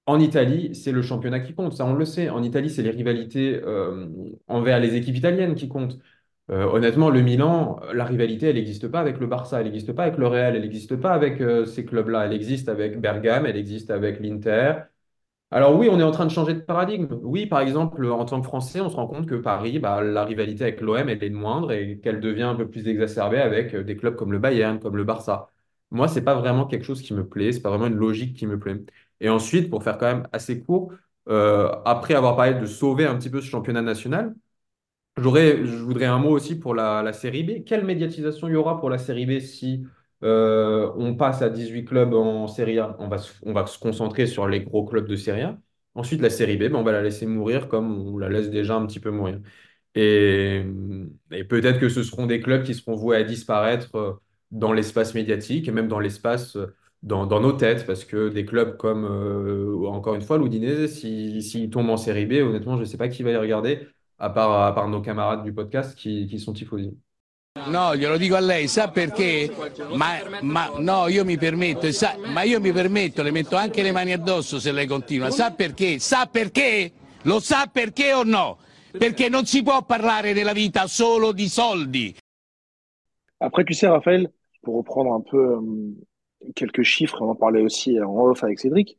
En 0.07 0.21
Italie, 0.21 0.75
c'est 0.75 0.93
le 0.93 1.03
championnat 1.03 1.41
qui 1.41 1.55
compte, 1.55 1.75
ça 1.75 1.85
on 1.87 1.95
le 1.95 2.05
sait. 2.05 2.29
En 2.31 2.43
Italie, 2.43 2.71
c'est 2.71 2.83
les 2.83 2.91
rivalités 2.91 3.61
envers 4.49 4.81
les 4.81 4.95
équipes 4.97 5.17
italiennes 5.17 5.55
qui 5.55 5.69
comptent. 5.69 5.99
Euh, 6.51 6.65
honnêtement, 6.67 7.11
le 7.11 7.23
Milan, 7.23 7.81
la 7.93 8.05
rivalité, 8.05 8.47
elle 8.49 8.55
n'existe 8.57 8.87
pas 8.89 9.01
avec 9.01 9.19
le 9.19 9.27
Barça, 9.27 9.61
elle 9.61 9.67
n'existe 9.67 9.93
pas 9.93 10.05
avec 10.05 10.17
le 10.17 10.29
Real, 10.29 10.55
elle 10.55 10.63
n'existe 10.63 10.95
pas 10.97 11.13
avec 11.13 11.41
euh, 11.41 11.65
ces 11.65 11.85
clubs-là. 11.85 12.27
Elle 12.27 12.33
existe 12.35 12.69
avec 12.69 13.01
Bergame, 13.01 13.47
elle 13.47 13.57
existe 13.57 13.91
avec 13.91 14.21
l'Inter. 14.21 14.75
Alors 15.53 15.77
oui, 15.79 15.89
on 15.91 15.99
est 16.01 16.03
en 16.03 16.11
train 16.11 16.27
de 16.27 16.31
changer 16.31 16.55
de 16.55 16.61
paradigme. 16.61 17.09
Oui, 17.23 17.47
par 17.47 17.61
exemple, 17.61 18.05
en 18.11 18.25
tant 18.25 18.41
que 18.41 18.47
Français, 18.47 18.81
on 18.81 18.91
se 18.91 18.97
rend 18.97 19.07
compte 19.07 19.27
que 19.29 19.37
Paris, 19.37 19.79
bah, 19.79 20.03
la 20.03 20.25
rivalité 20.25 20.65
avec 20.65 20.81
l'OM, 20.81 21.09
elle 21.09 21.23
est 21.23 21.31
moindre 21.31 21.73
et 21.73 22.01
qu'elle 22.01 22.21
devient 22.21 22.43
un 22.43 22.57
peu 22.57 22.69
plus 22.69 22.89
exacerbée 22.89 23.39
avec 23.41 23.75
euh, 23.75 23.85
des 23.85 23.97
clubs 23.97 24.17
comme 24.17 24.33
le 24.33 24.39
Bayern, 24.41 24.81
comme 24.81 24.97
le 24.97 25.05
Barça. 25.05 25.49
Moi, 25.93 26.09
c'est 26.09 26.23
pas 26.25 26.35
vraiment 26.35 26.67
quelque 26.67 26.85
chose 26.85 27.01
qui 27.01 27.15
me 27.15 27.27
plaît, 27.29 27.53
c'est 27.53 27.63
pas 27.63 27.71
vraiment 27.71 27.87
une 27.87 27.95
logique 27.95 28.37
qui 28.37 28.47
me 28.47 28.59
plaît. 28.59 28.85
Et 29.21 29.29
ensuite, 29.29 29.71
pour 29.71 29.85
faire 29.85 29.99
quand 29.99 30.07
même 30.07 30.29
assez 30.33 30.63
court, 30.63 30.93
après 31.27 32.15
avoir 32.15 32.37
parlé 32.37 32.55
de 32.55 32.67
sauver 32.67 33.05
un 33.07 33.17
petit 33.17 33.31
peu 33.31 33.41
ce 33.41 33.47
championnat 33.49 33.83
national, 33.83 34.35
J'aurais, 35.17 35.65
je 35.65 35.77
voudrais 35.77 36.05
un 36.07 36.19
mot 36.19 36.31
aussi 36.31 36.59
pour 36.59 36.75
la, 36.75 37.13
série 37.15 37.43
B. 37.43 37.65
Quelle 37.65 37.85
médiatisation 37.85 38.49
il 38.49 38.53
y 38.53 38.57
aura 38.57 38.79
pour 38.79 38.91
la 38.91 38.99
série 38.99 39.25
B 39.25 39.41
si 39.41 39.87
euh, 40.23 40.91
on 40.97 41.15
passe 41.15 41.43
à 41.43 41.51
18 41.51 41.85
clubs 41.85 42.15
en 42.15 42.47
série 42.49 42.79
A? 42.79 42.97
On 42.99 43.09
va, 43.09 43.19
se, 43.19 43.79
concentrer 43.79 44.27
sur 44.27 44.49
les 44.49 44.61
gros 44.63 44.85
clubs 44.85 45.07
de 45.09 45.17
série 45.17 45.43
A. 45.43 45.59
Ensuite, 45.95 46.21
la 46.21 46.31
série 46.31 46.57
B, 46.57 46.61
ben, 46.65 46.77
on 46.77 46.83
va 46.83 46.93
la 46.93 47.03
laisser 47.03 47.27
mourir 47.27 47.69
comme 47.69 48.09
on 48.09 48.19
la 48.19 48.29
laisse 48.29 48.51
déjà 48.51 48.77
un 48.77 48.87
petit 48.87 49.01
peu 49.01 49.11
mourir. 49.11 49.41
Et, 49.95 50.65
peut-être 51.49 51.81
que 51.81 51.89
ce 51.89 52.03
seront 52.03 52.27
des 52.27 52.41
clubs 52.41 52.63
qui 52.65 52.75
seront 52.75 52.95
voués 52.95 53.17
à 53.17 53.25
disparaître 53.25 53.95
euh, 53.97 54.13
dans 54.51 54.73
l'espace 54.73 55.15
médiatique 55.15 55.69
et 55.69 55.73
même 55.73 55.89
dans 55.89 56.01
l'espace, 56.01 56.57
euh, 56.57 56.75
dans, 57.03 57.27
nos 57.41 57.53
têtes, 57.53 57.87
parce 57.87 58.05
que 58.05 58.29
des 58.29 58.45
clubs 58.45 58.77
comme, 58.77 59.05
encore 59.87 60.15
une 60.15 60.23
fois, 60.23 60.39
l'Udinese, 60.39 60.93
s'ils 60.93 61.43
si, 61.43 61.71
tombent 61.71 61.91
en 61.91 61.97
série 61.97 62.27
B, 62.27 62.33
honnêtement, 62.43 62.77
je 62.77 62.81
ne 62.83 62.87
sais 62.87 62.99
pas 62.99 63.09
qui 63.09 63.23
va 63.23 63.31
les 63.31 63.37
regarder 63.37 63.87
à 64.19 64.31
part, 64.31 64.89
nos 64.89 65.01
camarades 65.03 65.45
du 65.45 65.53
podcast 65.53 65.97
qui, 65.97 66.27
qui 66.27 66.39
sont 66.41 66.53
tifosi. 66.53 66.97
No, 67.65 67.97
glielo 67.97 68.19
dico 68.19 68.37
a 68.37 68.41
lei, 68.41 68.69
sa 68.69 68.91
perché? 68.91 69.51
Ma, 69.95 70.19
ma, 70.43 70.73
no, 70.77 71.09
io 71.09 71.25
mi 71.25 71.39
permetto, 71.39 71.91
sa, 71.91 72.17
ma 72.33 72.43
io 72.43 72.61
mi 72.61 72.71
permetto, 72.71 73.23
le 73.23 73.31
metto 73.31 73.57
anche 73.57 73.83
le 73.83 73.93
mani 73.93 74.13
addosso 74.13 74.61
se 74.61 74.71
lei 74.73 74.87
continua. 74.87 75.31
Sa 75.31 75.51
perché? 75.53 75.99
Sa 75.99 76.27
perché? 76.27 76.93
Lo 77.23 77.41
sa 77.41 77.67
perché 77.73 78.13
o 78.13 78.23
no? 78.23 78.59
Perché 78.97 79.29
non 79.29 79.47
si 79.47 79.63
può 79.63 79.83
parlare 79.85 80.33
della 80.33 80.53
vita 80.53 80.87
solo 80.87 81.33
di 81.33 81.49
soldi. 81.49 82.15
Après, 83.39 83.65
tu 83.65 83.75
sais, 83.75 83.89
Raphaël, 83.89 84.31
pour 84.63 84.77
reprendre 84.77 85.13
un 85.13 85.23
peu 85.23 85.37
euh, 85.39 86.53
quelques 86.55 86.83
chiffres, 86.83 87.21
on 87.21 87.31
en 87.31 87.35
parlait 87.35 87.63
aussi 87.63 88.01
en 88.01 88.15
off 88.15 88.43
avec 88.45 88.59
Cédric, 88.61 88.97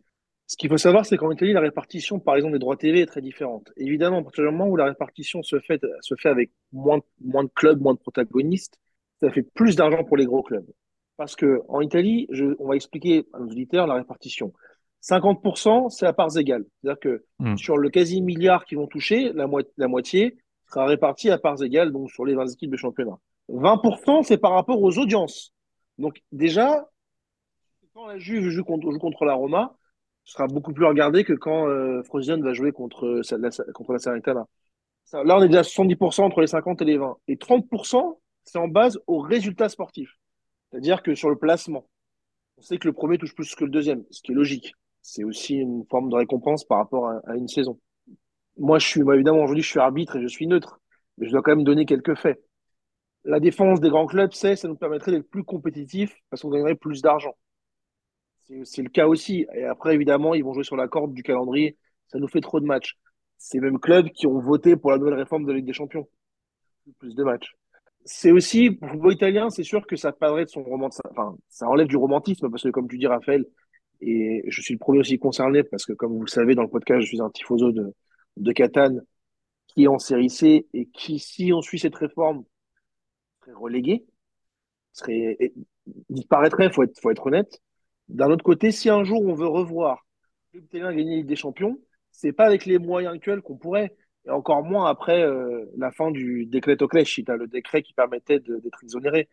Ce 0.48 0.56
qu'il 0.56 0.70
faut 0.70 0.78
savoir, 0.78 1.06
c'est 1.06 1.18
qu'en 1.18 1.30
Italie, 1.30 1.52
la 1.52 1.60
répartition, 1.60 2.20
par 2.20 2.38
exemple, 2.38 2.54
des 2.54 2.60
droits 2.60 2.78
TV 2.78 3.02
est 3.02 3.06
très 3.06 3.22
différente. 3.22 3.70
Évidemment, 3.76 4.20
à 4.20 4.24
partir 4.24 4.46
du 4.46 4.50
moment 4.50 4.68
où 4.68 4.78
la 4.78 4.86
répartition 4.86 5.44
se 5.44 5.60
fait, 5.60 5.82
se 6.00 6.16
fait 6.16 6.30
avec 6.30 6.52
moins, 6.72 7.00
moins 7.22 7.44
de 7.44 7.50
clubs, 7.54 7.82
moins 7.82 7.94
de 7.94 8.00
protagonistes, 8.00 8.80
ça 9.22 9.30
fait 9.30 9.44
plus 9.44 9.76
d'argent 9.76 10.06
pour 10.06 10.16
les 10.16 10.26
gros 10.26 10.44
clubs. 10.44 10.66
Parce 11.18 11.36
que 11.36 11.62
en 11.68 11.82
Italie, 11.82 12.28
je, 12.30 12.46
on 12.60 12.70
va 12.70 12.76
expliquer 12.76 13.26
à 13.34 13.40
nos 13.40 13.48
auditeurs 13.48 13.88
la 13.88 13.96
répartition. 13.96 14.54
50%, 15.04 15.90
c'est 15.90 16.06
à 16.06 16.14
parts 16.14 16.38
égales. 16.38 16.66
C'est-à-dire 16.82 17.00
que 17.00 17.26
hmm. 17.40 17.58
sur 17.58 17.78
le 17.78 17.90
quasi 17.90 18.22
milliard 18.22 18.66
qu'ils 18.66 18.78
vont 18.78 18.88
toucher, 18.88 19.34
la, 19.34 19.48
la 19.78 19.88
moitié 19.88 20.38
sera 20.70 20.86
répartie 20.86 21.30
à 21.30 21.38
parts 21.38 21.62
égales, 21.62 21.92
donc 21.92 22.10
sur 22.12 22.26
les 22.26 22.36
20 22.36 22.48
équipes 22.48 22.72
de 22.72 22.78
championnat. 22.78 23.18
20%, 23.50 24.24
c'est 24.24 24.38
par 24.38 24.52
rapport 24.52 24.82
aux 24.82 24.98
audiences. 24.98 25.54
Donc 25.98 26.22
déjà, 26.32 26.90
quand 27.94 28.08
la 28.08 28.18
Juve 28.18 28.50
joue 28.50 28.64
contre, 28.64 28.92
joue 28.92 29.00
contre 29.00 29.26
la 29.26 29.34
Roma, 29.34 29.77
sera 30.28 30.48
beaucoup 30.48 30.74
plus 30.74 30.86
regardé 30.86 31.24
que 31.24 31.34
quand 31.34 31.68
euh, 31.68 32.04
Frosinone 32.04 32.44
va 32.44 32.54
jouer 32.54 32.72
contre, 32.72 33.06
euh, 33.06 33.38
la, 33.38 33.50
contre 33.74 33.94
la. 33.94 34.46
Là, 35.24 35.38
on 35.38 35.42
est 35.42 35.48
déjà 35.48 35.60
à 35.60 35.64
70% 35.64 36.22
entre 36.22 36.42
les 36.42 36.48
50 36.48 36.82
et 36.82 36.86
les 36.86 36.98
20. 36.98 37.18
Et 37.30 37.38
30%, 37.38 38.20
c'est 38.44 38.58
en 38.58 38.68
base 38.68 39.00
au 39.08 39.20
résultat 39.20 39.70
sportif. 39.70 40.18
C'est-à-dire 40.70 41.02
que 41.02 41.16
sur 41.16 41.30
le 41.30 41.38
placement, 41.38 41.88
on 42.58 42.62
sait 42.62 42.78
que 42.78 42.88
le 42.88 42.94
premier 42.94 43.18
touche 43.18 43.34
plus 43.34 43.56
que 43.56 43.64
le 43.64 43.70
deuxième, 43.72 44.04
ce 44.12 44.22
qui 44.22 44.34
est 44.34 44.36
logique. 44.36 44.74
C'est 45.02 45.24
aussi 45.24 45.56
une 45.56 45.86
forme 45.90 46.10
de 46.10 46.16
récompense 46.16 46.66
par 46.66 46.80
rapport 46.80 47.08
à, 47.26 47.36
une 47.36 47.48
saison. 47.48 47.80
Moi, 48.58 48.80
je 48.80 48.88
suis, 48.88 49.04
moi, 49.04 49.16
évidemment, 49.16 49.44
aujourd'hui, 49.44 49.64
je 49.64 49.70
suis 49.70 49.80
arbitre 49.80 50.18
et 50.18 50.22
je 50.22 50.28
suis 50.28 50.48
neutre, 50.48 50.82
mais 51.18 51.28
je 51.28 51.32
dois 51.32 51.42
quand 51.42 51.56
même 51.56 51.64
donner 51.64 51.86
quelques 51.86 52.16
faits. 52.16 52.44
La 53.24 53.40
défense 53.40 53.80
des 53.80 53.90
grands 53.90 54.08
clubs, 54.08 54.34
c'est, 54.34 54.58
ça 54.58 54.68
nous 54.68 54.76
permettrait 54.76 55.12
d'être 55.12 55.30
plus 55.30 55.46
compétitifs 55.46 56.18
parce 56.30 56.42
qu'on 56.42 56.50
gagnerait 56.50 56.76
plus 56.76 57.02
d'argent. 57.02 57.36
C'est 58.64 58.82
le 58.82 58.90
cas 58.90 59.08
aussi. 59.08 59.46
Et 59.54 59.66
après, 59.66 59.94
évidemment, 59.94 60.34
ils 60.34 60.44
vont 60.44 60.54
jouer 60.54 60.64
sur 60.64 60.78
la 60.78 60.88
corde 60.88 61.14
du 61.14 61.24
calendrier. 61.24 61.78
Ça 62.08 62.20
nous 62.20 62.28
fait 62.28 62.42
trop 62.42 62.60
de 62.60 62.66
matchs. 62.66 62.98
ces 63.38 63.60
mêmes 63.60 63.80
clubs 63.80 64.10
qui 64.10 64.28
ont 64.28 64.40
voté 64.40 64.76
pour 64.76 64.92
la 64.92 64.98
nouvelle 64.98 65.16
réforme 65.16 65.46
de 65.46 65.52
la 65.52 65.58
Ligue 65.58 65.66
des 65.66 65.74
Champions. 65.74 66.08
Plus 67.00 67.16
de 67.16 67.24
matchs. 67.24 67.54
C'est 68.06 68.32
aussi, 68.32 68.72
pour 68.72 68.88
le 68.88 68.94
football 68.94 69.14
italien, 69.14 69.50
c'est 69.50 69.64
sûr 69.64 69.86
que 69.86 69.98
ça 69.98 70.14
perdrait 70.14 70.46
de 70.46 70.50
son 70.50 70.64
romantisme, 70.64 71.02
enfin, 71.12 71.36
ça 71.50 71.68
enlève 71.68 71.88
du 71.88 71.98
romantisme, 71.98 72.50
parce 72.50 72.64
que 72.64 72.70
comme 72.70 72.88
tu 72.88 72.98
dis, 72.98 73.08
Raphaël, 73.08 73.46
et 74.00 74.44
je 74.48 74.62
suis 74.62 74.74
le 74.74 74.80
premier 74.80 75.00
aussi 75.00 75.20
concerné, 75.20 75.64
parce 75.64 75.86
que 75.86 75.92
comme 75.92 76.14
vous 76.14 76.24
le 76.24 76.30
savez, 76.30 76.56
dans 76.56 76.62
le 76.62 76.70
podcast, 76.70 77.02
je 77.02 77.08
suis 77.08 77.22
un 77.22 77.30
tifoso 77.30 77.74
de, 77.74 77.94
de 78.38 78.52
Catane, 78.54 79.02
qui 79.68 79.84
est 79.84 79.88
en 79.88 80.00
série 80.00 80.30
C, 80.30 80.68
et 80.74 80.86
qui, 80.88 81.20
si 81.20 81.52
on 81.52 81.62
suit 81.62 81.80
cette 81.80 81.96
réforme, 81.96 82.46
serait 83.42 83.54
relégué, 83.54 84.06
serait, 84.94 85.38
disparaîtrait, 86.10 86.72
faut 86.72 86.84
être, 86.84 86.98
faut 87.02 87.12
être 87.12 87.26
honnête. 87.28 87.62
D'un 88.10 88.32
autre 88.32 88.44
côté, 88.44 88.72
si 88.72 88.90
un 88.90 89.04
jour 89.04 89.22
on 89.24 89.34
veut 89.34 89.48
revoir 89.48 90.06
le 90.54 90.62
italien 90.62 90.94
gagner 90.94 91.12
la 91.12 91.16
Ligue 91.18 91.28
des 91.28 91.36
Champions, 91.36 91.80
c'est 92.12 92.32
pas 92.32 92.46
avec 92.46 92.66
les 92.66 92.80
moyens 92.80 93.16
actuels 93.16 93.42
qu'on 93.42 93.58
pourrait, 93.58 93.96
et 94.26 94.30
encore 94.30 94.64
moins 94.64 94.90
après 94.90 95.22
euh, 95.22 95.66
la 95.78 95.92
fin 95.92 96.12
du 96.12 96.46
décret 96.46 96.78
Crescita, 96.78 97.36
le 97.36 97.48
décret 97.48 97.82
qui 97.84 97.94
permettait 97.94 98.40
d'être 98.40 98.84
exonéré. 98.84 99.30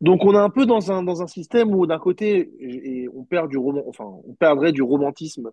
Donc 0.00 0.24
on 0.24 0.34
est 0.34 0.38
un 0.38 0.50
peu 0.50 0.66
dans 0.66 0.92
un, 0.92 1.02
dans 1.02 1.22
un 1.22 1.26
système 1.26 1.74
où 1.74 1.86
d'un 1.86 1.98
côté, 1.98 2.50
et 2.60 3.08
on, 3.14 3.24
perd 3.24 3.48
du 3.48 3.56
roman, 3.56 3.82
enfin, 3.86 4.04
on 4.04 4.34
perdrait 4.34 4.72
du 4.72 4.82
romantisme 4.82 5.50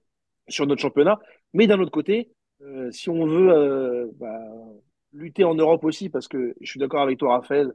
sur 0.49 0.67
notre 0.67 0.81
championnat, 0.81 1.19
mais 1.53 1.67
d'un 1.67 1.79
autre 1.79 1.91
côté, 1.91 2.31
euh, 2.61 2.91
si 2.91 3.09
on 3.09 3.25
veut 3.25 3.49
euh, 3.51 4.07
bah, 4.19 4.39
lutter 5.13 5.45
en 5.45 5.55
Europe 5.55 5.85
aussi, 5.85 6.09
parce 6.09 6.27
que 6.27 6.55
je 6.59 6.69
suis 6.69 6.79
d'accord 6.79 7.01
avec 7.01 7.19
toi 7.19 7.37
Raphaël, 7.37 7.73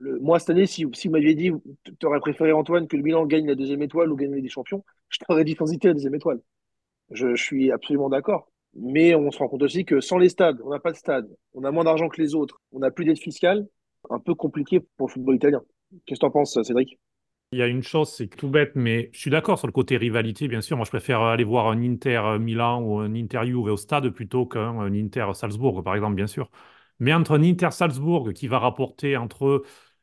moi 0.00 0.38
cette 0.38 0.50
année, 0.50 0.66
si, 0.66 0.84
vous 0.84 0.92
m'aviez 1.10 1.34
dit, 1.34 1.50
tu 1.98 2.06
aurais 2.06 2.20
préféré 2.20 2.52
Antoine 2.52 2.86
que 2.86 2.96
le 2.96 3.02
Milan 3.02 3.26
gagne 3.26 3.46
la 3.46 3.54
deuxième 3.54 3.82
étoile 3.82 4.12
ou 4.12 4.16
gagne 4.16 4.40
des 4.40 4.48
champions, 4.48 4.84
je 5.08 5.18
t'aurais 5.26 5.44
dit 5.44 5.54
transiter 5.54 5.88
la 5.88 5.94
deuxième 5.94 6.14
étoile. 6.14 6.40
Je, 7.10 7.34
je 7.34 7.42
suis 7.42 7.70
absolument 7.72 8.08
d'accord. 8.08 8.50
Mais 8.78 9.14
on 9.14 9.30
se 9.30 9.38
rend 9.38 9.48
compte 9.48 9.62
aussi 9.62 9.84
que 9.84 10.00
sans 10.00 10.18
les 10.18 10.28
stades, 10.28 10.60
on 10.62 10.70
n'a 10.70 10.80
pas 10.80 10.92
de 10.92 10.96
stade, 10.96 11.26
on 11.54 11.64
a 11.64 11.70
moins 11.70 11.84
d'argent 11.84 12.08
que 12.08 12.20
les 12.20 12.34
autres, 12.34 12.60
on 12.72 12.80
n'a 12.80 12.90
plus 12.90 13.06
d'aide 13.06 13.18
fiscale, 13.18 13.66
un 14.10 14.18
peu 14.18 14.34
compliqué 14.34 14.80
pour 14.96 15.08
le 15.08 15.12
football 15.12 15.36
italien. 15.36 15.62
Qu'est-ce 16.04 16.20
que 16.20 16.26
tu 16.26 16.26
en 16.26 16.30
penses, 16.30 16.62
Cédric? 16.62 16.98
Il 17.52 17.58
y 17.60 17.62
a 17.62 17.68
une 17.68 17.82
chose, 17.82 18.12
c'est 18.12 18.26
tout 18.26 18.50
bête, 18.50 18.72
mais 18.74 19.08
je 19.12 19.20
suis 19.20 19.30
d'accord 19.30 19.58
sur 19.58 19.68
le 19.68 19.72
côté 19.72 19.96
rivalité, 19.96 20.48
bien 20.48 20.60
sûr. 20.60 20.76
Moi, 20.76 20.84
je 20.84 20.90
préfère 20.90 21.20
aller 21.22 21.44
voir 21.44 21.68
un 21.68 21.80
Inter 21.80 22.38
Milan 22.40 22.82
ou 22.82 22.98
un 22.98 23.14
Inter 23.14 23.42
Juve 23.44 23.66
au 23.66 23.76
stade 23.76 24.10
plutôt 24.10 24.46
qu'un 24.46 24.92
Inter 24.92 25.28
Salzbourg, 25.32 25.82
par 25.82 25.94
exemple, 25.94 26.16
bien 26.16 26.26
sûr. 26.26 26.50
Mais 26.98 27.14
entre 27.14 27.38
un 27.38 27.42
Inter 27.42 27.70
Salzbourg 27.70 28.32
qui 28.34 28.48
va 28.48 28.58
rapporter 28.58 29.16
entre 29.16 29.62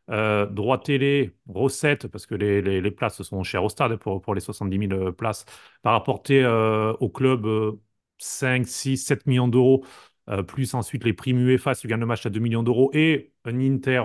euh, 0.10 0.46
droit 0.46 0.80
télé, 0.80 1.32
recettes, 1.48 2.08
parce 2.08 2.26
que 2.26 2.36
les, 2.36 2.62
les, 2.62 2.92
places 2.92 3.22
sont 3.24 3.44
chères 3.44 3.64
au 3.64 3.70
stade 3.70 3.96
pour, 3.98 4.22
pour 4.22 4.36
les 4.36 4.42
70 4.42 4.88
000 4.90 5.14
places, 5.14 5.46
va 5.84 5.92
rapporter 5.92 6.44
euh, 6.44 6.94
au 7.00 7.10
club 7.10 7.48
5, 8.18 8.68
6, 8.68 8.98
7 8.98 9.26
millions 9.28 9.48
d'euros, 9.48 9.86
euh, 10.30 10.44
plus 10.44 10.74
ensuite 10.74 11.04
les 11.06 11.14
primes 11.14 11.40
UEFA 11.40 11.74
si 11.74 11.82
tu 11.82 11.88
gagnes 11.88 12.02
le 12.02 12.06
match 12.06 12.26
à 12.26 12.30
2 12.30 12.40
millions 12.40 12.64
d'euros, 12.64 12.92
et 12.94 13.34
un 13.46 13.60
Inter 13.60 14.04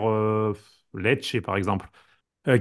Lecce, 0.95 1.37
par 1.45 1.57
exemple, 1.57 1.89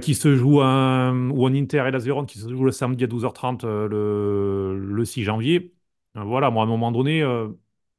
qui 0.02 0.14
se 0.14 0.36
joue 0.36 0.60
un, 0.60 1.30
ou 1.30 1.46
un 1.46 1.54
Inter 1.54 1.84
et 1.88 1.90
la 1.90 1.98
Zéron 2.00 2.24
qui 2.26 2.38
se 2.38 2.48
joue 2.48 2.64
le 2.64 2.72
samedi 2.72 3.04
à 3.04 3.06
12h30 3.06 3.64
le, 3.64 4.78
le 4.78 5.04
6 5.04 5.24
janvier. 5.24 5.74
voilà, 6.14 6.50
moi, 6.50 6.62
à 6.64 6.66
un 6.66 6.68
moment 6.68 6.92
donné, 6.92 7.20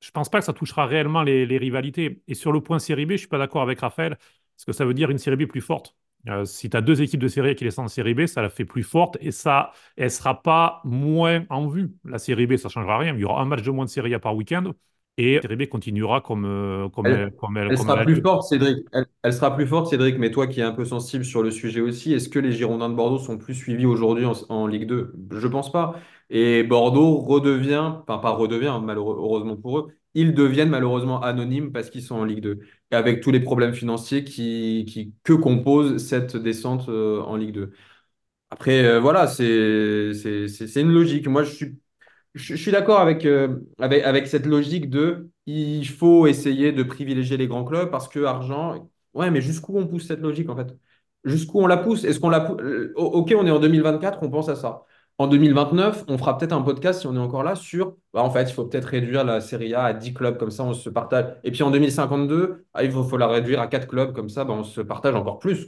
je 0.02 0.12
pense 0.12 0.30
pas 0.30 0.40
que 0.40 0.46
ça 0.46 0.54
touchera 0.54 0.86
réellement 0.86 1.24
les, 1.24 1.46
les, 1.46 1.58
rivalités. 1.58 2.22
Et 2.28 2.36
sur 2.36 2.52
le 2.52 2.62
point 2.62 2.80
série 2.80 3.06
B, 3.06 3.12
je 3.12 3.18
suis 3.18 3.28
pas 3.28 3.38
d'accord 3.38 3.62
avec 3.62 3.80
Raphaël. 3.80 4.18
Parce 4.60 4.66
que 4.66 4.74
ça 4.74 4.84
veut 4.84 4.94
dire 4.94 5.10
une 5.10 5.18
série 5.18 5.38
B 5.38 5.48
plus 5.48 5.62
forte. 5.62 5.96
Euh, 6.28 6.44
si 6.44 6.70
tu 6.70 6.76
as 6.76 6.82
deux 6.82 7.02
équipes 7.02 7.22
de 7.22 7.30
série 7.30 7.52
A 7.52 7.56
qui 7.56 7.64
descendent 7.64 7.86
en 7.86 7.88
série 7.88 8.14
B, 8.14 8.26
ça 8.26 8.42
la 8.42 8.50
fait 8.50 8.66
plus 8.66 8.84
forte 8.84 9.18
et 9.22 9.32
ça, 9.32 9.72
elle 9.96 10.12
sera 10.12 10.42
pas 10.42 10.82
moins 10.84 11.46
en 11.50 11.68
vue. 11.68 11.92
La 12.04 12.18
série 12.18 12.46
B, 12.46 12.58
ça 12.58 12.68
changera 12.68 12.98
rien. 12.98 13.14
Il 13.14 13.22
y 13.22 13.24
aura 13.24 13.42
un 13.42 13.46
match 13.46 13.62
de 13.62 13.72
moins 13.72 13.86
de 13.86 13.90
série 13.90 14.14
A 14.14 14.20
par 14.20 14.36
week-end 14.36 14.74
et 15.16 15.36
la 15.36 15.42
série 15.44 15.56
B 15.56 15.70
continuera 15.70 16.20
comme, 16.20 16.44
euh, 16.44 16.90
comme 16.90 17.06
elle, 17.06 17.32
comme 17.36 17.56
elle, 17.56 17.78
sera 17.78 18.04
plus 18.04 18.22
forte, 18.22 18.44
Cédric. 18.44 18.86
Elle, 19.24 19.34
sera 19.34 19.56
plus 19.56 19.66
forte, 19.66 19.88
Cédric, 19.88 20.18
mais 20.18 20.30
toi 20.30 20.46
qui 20.48 20.60
es 20.60 20.64
un 20.64 20.74
peu 20.74 20.84
sensible 20.84 21.24
sur 21.24 21.42
le 21.42 21.52
sujet 21.52 21.80
aussi, 21.80 22.14
est-ce 22.14 22.28
que 22.28 22.40
les 22.40 22.52
Girondins 22.52 22.90
de 22.90 22.96
Bordeaux 22.96 23.20
sont 23.20 23.38
plus 23.38 23.56
suivis 23.56 23.86
aujourd'hui 23.86 24.26
en, 24.50 24.68
Ligue 24.68 24.88
2 24.88 25.14
Je 25.32 25.48
pense 25.48 25.72
pas. 25.72 25.96
Et 26.30 26.64
Bordeaux 26.64 27.18
redevient, 27.18 27.94
enfin 28.02 28.18
pas 28.18 28.32
redevient, 28.32 28.78
malheureusement 28.84 29.56
pour 29.56 29.80
eux, 29.80 29.88
ils 30.14 30.34
deviennent 30.34 30.70
malheureusement 30.70 31.22
anonymes 31.22 31.72
parce 31.72 31.90
qu'ils 31.90 32.02
sont 32.02 32.16
en 32.16 32.24
Ligue 32.24 32.42
2, 32.42 32.60
et 32.92 32.96
avec 32.96 33.22
tous 33.22 33.32
les 33.32 33.40
problèmes 33.40 33.74
financiers 33.74 34.24
qui, 34.24 34.86
qui 34.88 35.14
que 35.24 35.34
compose 35.34 35.98
cette 36.06 36.36
descente 36.38 36.90
euh, 36.90 37.22
en 37.22 37.36
Ligue 37.36 37.54
2. 37.54 37.72
Après, 38.52 38.84
euh, 38.86 39.00
voilà, 39.00 39.28
c'est 39.28 39.46
une 40.82 40.92
logique. 40.92 41.28
Moi, 41.28 41.44
je 41.44 41.52
suis, 41.52 41.80
je, 42.34 42.56
suis 42.56 42.72
d'accord 42.72 43.00
avec, 43.00 43.26
euh, 43.26 43.60
avec, 43.80 44.04
avec 44.04 44.28
cette 44.28 44.46
logique 44.46 44.90
de 44.90 45.30
il 45.46 45.88
faut 45.88 46.28
essayer 46.28 46.72
de 46.72 46.84
privilégier 46.84 47.38
les 47.38 47.48
grands 47.48 47.64
clubs 47.66 47.90
parce 47.92 48.08
que 48.08 48.24
argent. 48.24 48.90
Ouais, 49.14 49.32
mais 49.32 49.42
jusqu'où 49.42 49.78
on 49.78 49.88
pousse 49.88 50.08
cette 50.08 50.22
logique 50.22 50.50
en 50.50 50.56
fait? 50.56 50.76
Jusqu'où 51.24 51.60
on 51.62 51.68
la 51.68 51.78
pousse? 51.78 52.04
Est-ce 52.04 52.20
qu'on 52.20 52.30
la 52.30 52.52
Ok, 52.96 53.34
on 53.38 53.46
est 53.46 53.52
en 53.52 53.60
2024, 53.60 54.20
on 54.24 54.30
pense 54.30 54.50
à 54.50 54.56
ça. 54.56 54.86
En 55.20 55.28
2029, 55.28 56.06
on 56.08 56.18
fera 56.18 56.38
peut-être 56.38 56.54
un 56.54 56.62
podcast, 56.62 57.02
si 57.02 57.08
on 57.08 57.14
est 57.16 57.20
encore 57.20 57.44
là, 57.44 57.56
sur, 57.56 57.98
bah, 58.14 58.24
en 58.24 58.30
fait, 58.32 58.44
il 58.44 58.54
faut 58.54 58.66
peut-être 58.66 58.86
réduire 58.86 59.26
la 59.26 59.42
Serie 59.42 59.74
A 59.74 59.84
à 59.84 59.94
10 59.94 60.14
clubs, 60.14 60.38
comme 60.38 60.50
ça, 60.50 60.64
on 60.64 60.74
se 60.74 60.90
partage. 60.90 61.36
Et 61.44 61.52
puis 61.52 61.62
en 61.62 61.72
2052, 61.72 62.66
ah, 62.74 62.84
il 62.86 62.92
faut, 62.92 63.18
la 63.18 63.28
réduire 63.28 63.60
à 63.60 63.68
4 63.68 63.88
clubs, 63.88 64.14
comme 64.14 64.30
ça, 64.30 64.46
bah, 64.46 64.54
on 64.54 64.64
se 64.64 64.80
partage 64.80 65.16
encore 65.16 65.40
plus. 65.40 65.68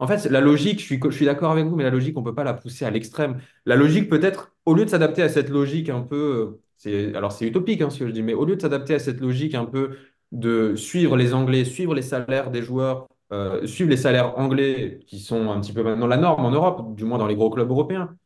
En 0.00 0.06
fait, 0.08 0.24
la 0.28 0.40
logique, 0.40 0.80
je 0.80 0.84
suis, 0.84 1.00
je 1.02 1.10
suis 1.10 1.26
d'accord 1.26 1.52
avec 1.52 1.66
vous, 1.66 1.76
mais 1.76 1.84
la 1.84 1.90
logique, 1.90 2.16
on 2.16 2.20
ne 2.20 2.24
peut 2.26 2.34
pas 2.34 2.44
la 2.44 2.54
pousser 2.54 2.84
à 2.84 2.90
l'extrême. 2.90 3.40
La 3.66 3.76
logique, 3.76 4.08
peut-être, 4.10 4.52
au 4.66 4.74
lieu 4.74 4.84
de 4.84 4.90
s'adapter 4.90 5.22
à 5.22 5.28
cette 5.28 5.48
logique 5.48 5.88
un 5.90 6.00
peu, 6.00 6.58
c'est, 6.76 7.14
alors 7.14 7.32
c'est 7.32 7.46
utopique 7.46 7.80
hein, 7.82 7.90
ce 7.90 8.00
que 8.00 8.06
je 8.08 8.12
dis, 8.12 8.22
mais 8.22 8.34
au 8.34 8.44
lieu 8.44 8.56
de 8.56 8.60
s'adapter 8.60 8.94
à 8.94 8.98
cette 8.98 9.20
logique 9.20 9.54
un 9.54 9.64
peu 9.64 9.96
de 10.32 10.74
suivre 10.76 11.16
les 11.16 11.34
Anglais, 11.34 11.64
suivre 11.64 11.94
les 11.94 12.02
salaires 12.02 12.50
des 12.50 12.62
joueurs, 12.62 13.08
euh, 13.32 13.66
suivre 13.66 13.90
les 13.90 13.96
salaires 13.96 14.38
anglais 14.38 15.00
qui 15.06 15.20
sont 15.20 15.50
un 15.50 15.60
petit 15.60 15.72
peu 15.72 15.82
maintenant 15.82 16.06
la 16.06 16.16
norme 16.16 16.44
en 16.44 16.50
Europe, 16.50 16.94
du 16.96 17.04
moins 17.04 17.18
dans 17.18 17.26
les 17.26 17.36
gros 17.36 17.50
clubs 17.50 17.70
européens, 17.70 18.16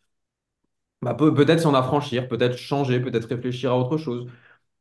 bah, 1.02 1.14
peut, 1.14 1.34
peut-être 1.34 1.60
s'en 1.60 1.74
affranchir, 1.74 2.28
peut-être 2.28 2.56
changer, 2.56 3.00
peut-être 3.00 3.28
réfléchir 3.28 3.72
à 3.72 3.78
autre 3.78 3.96
chose. 3.98 4.26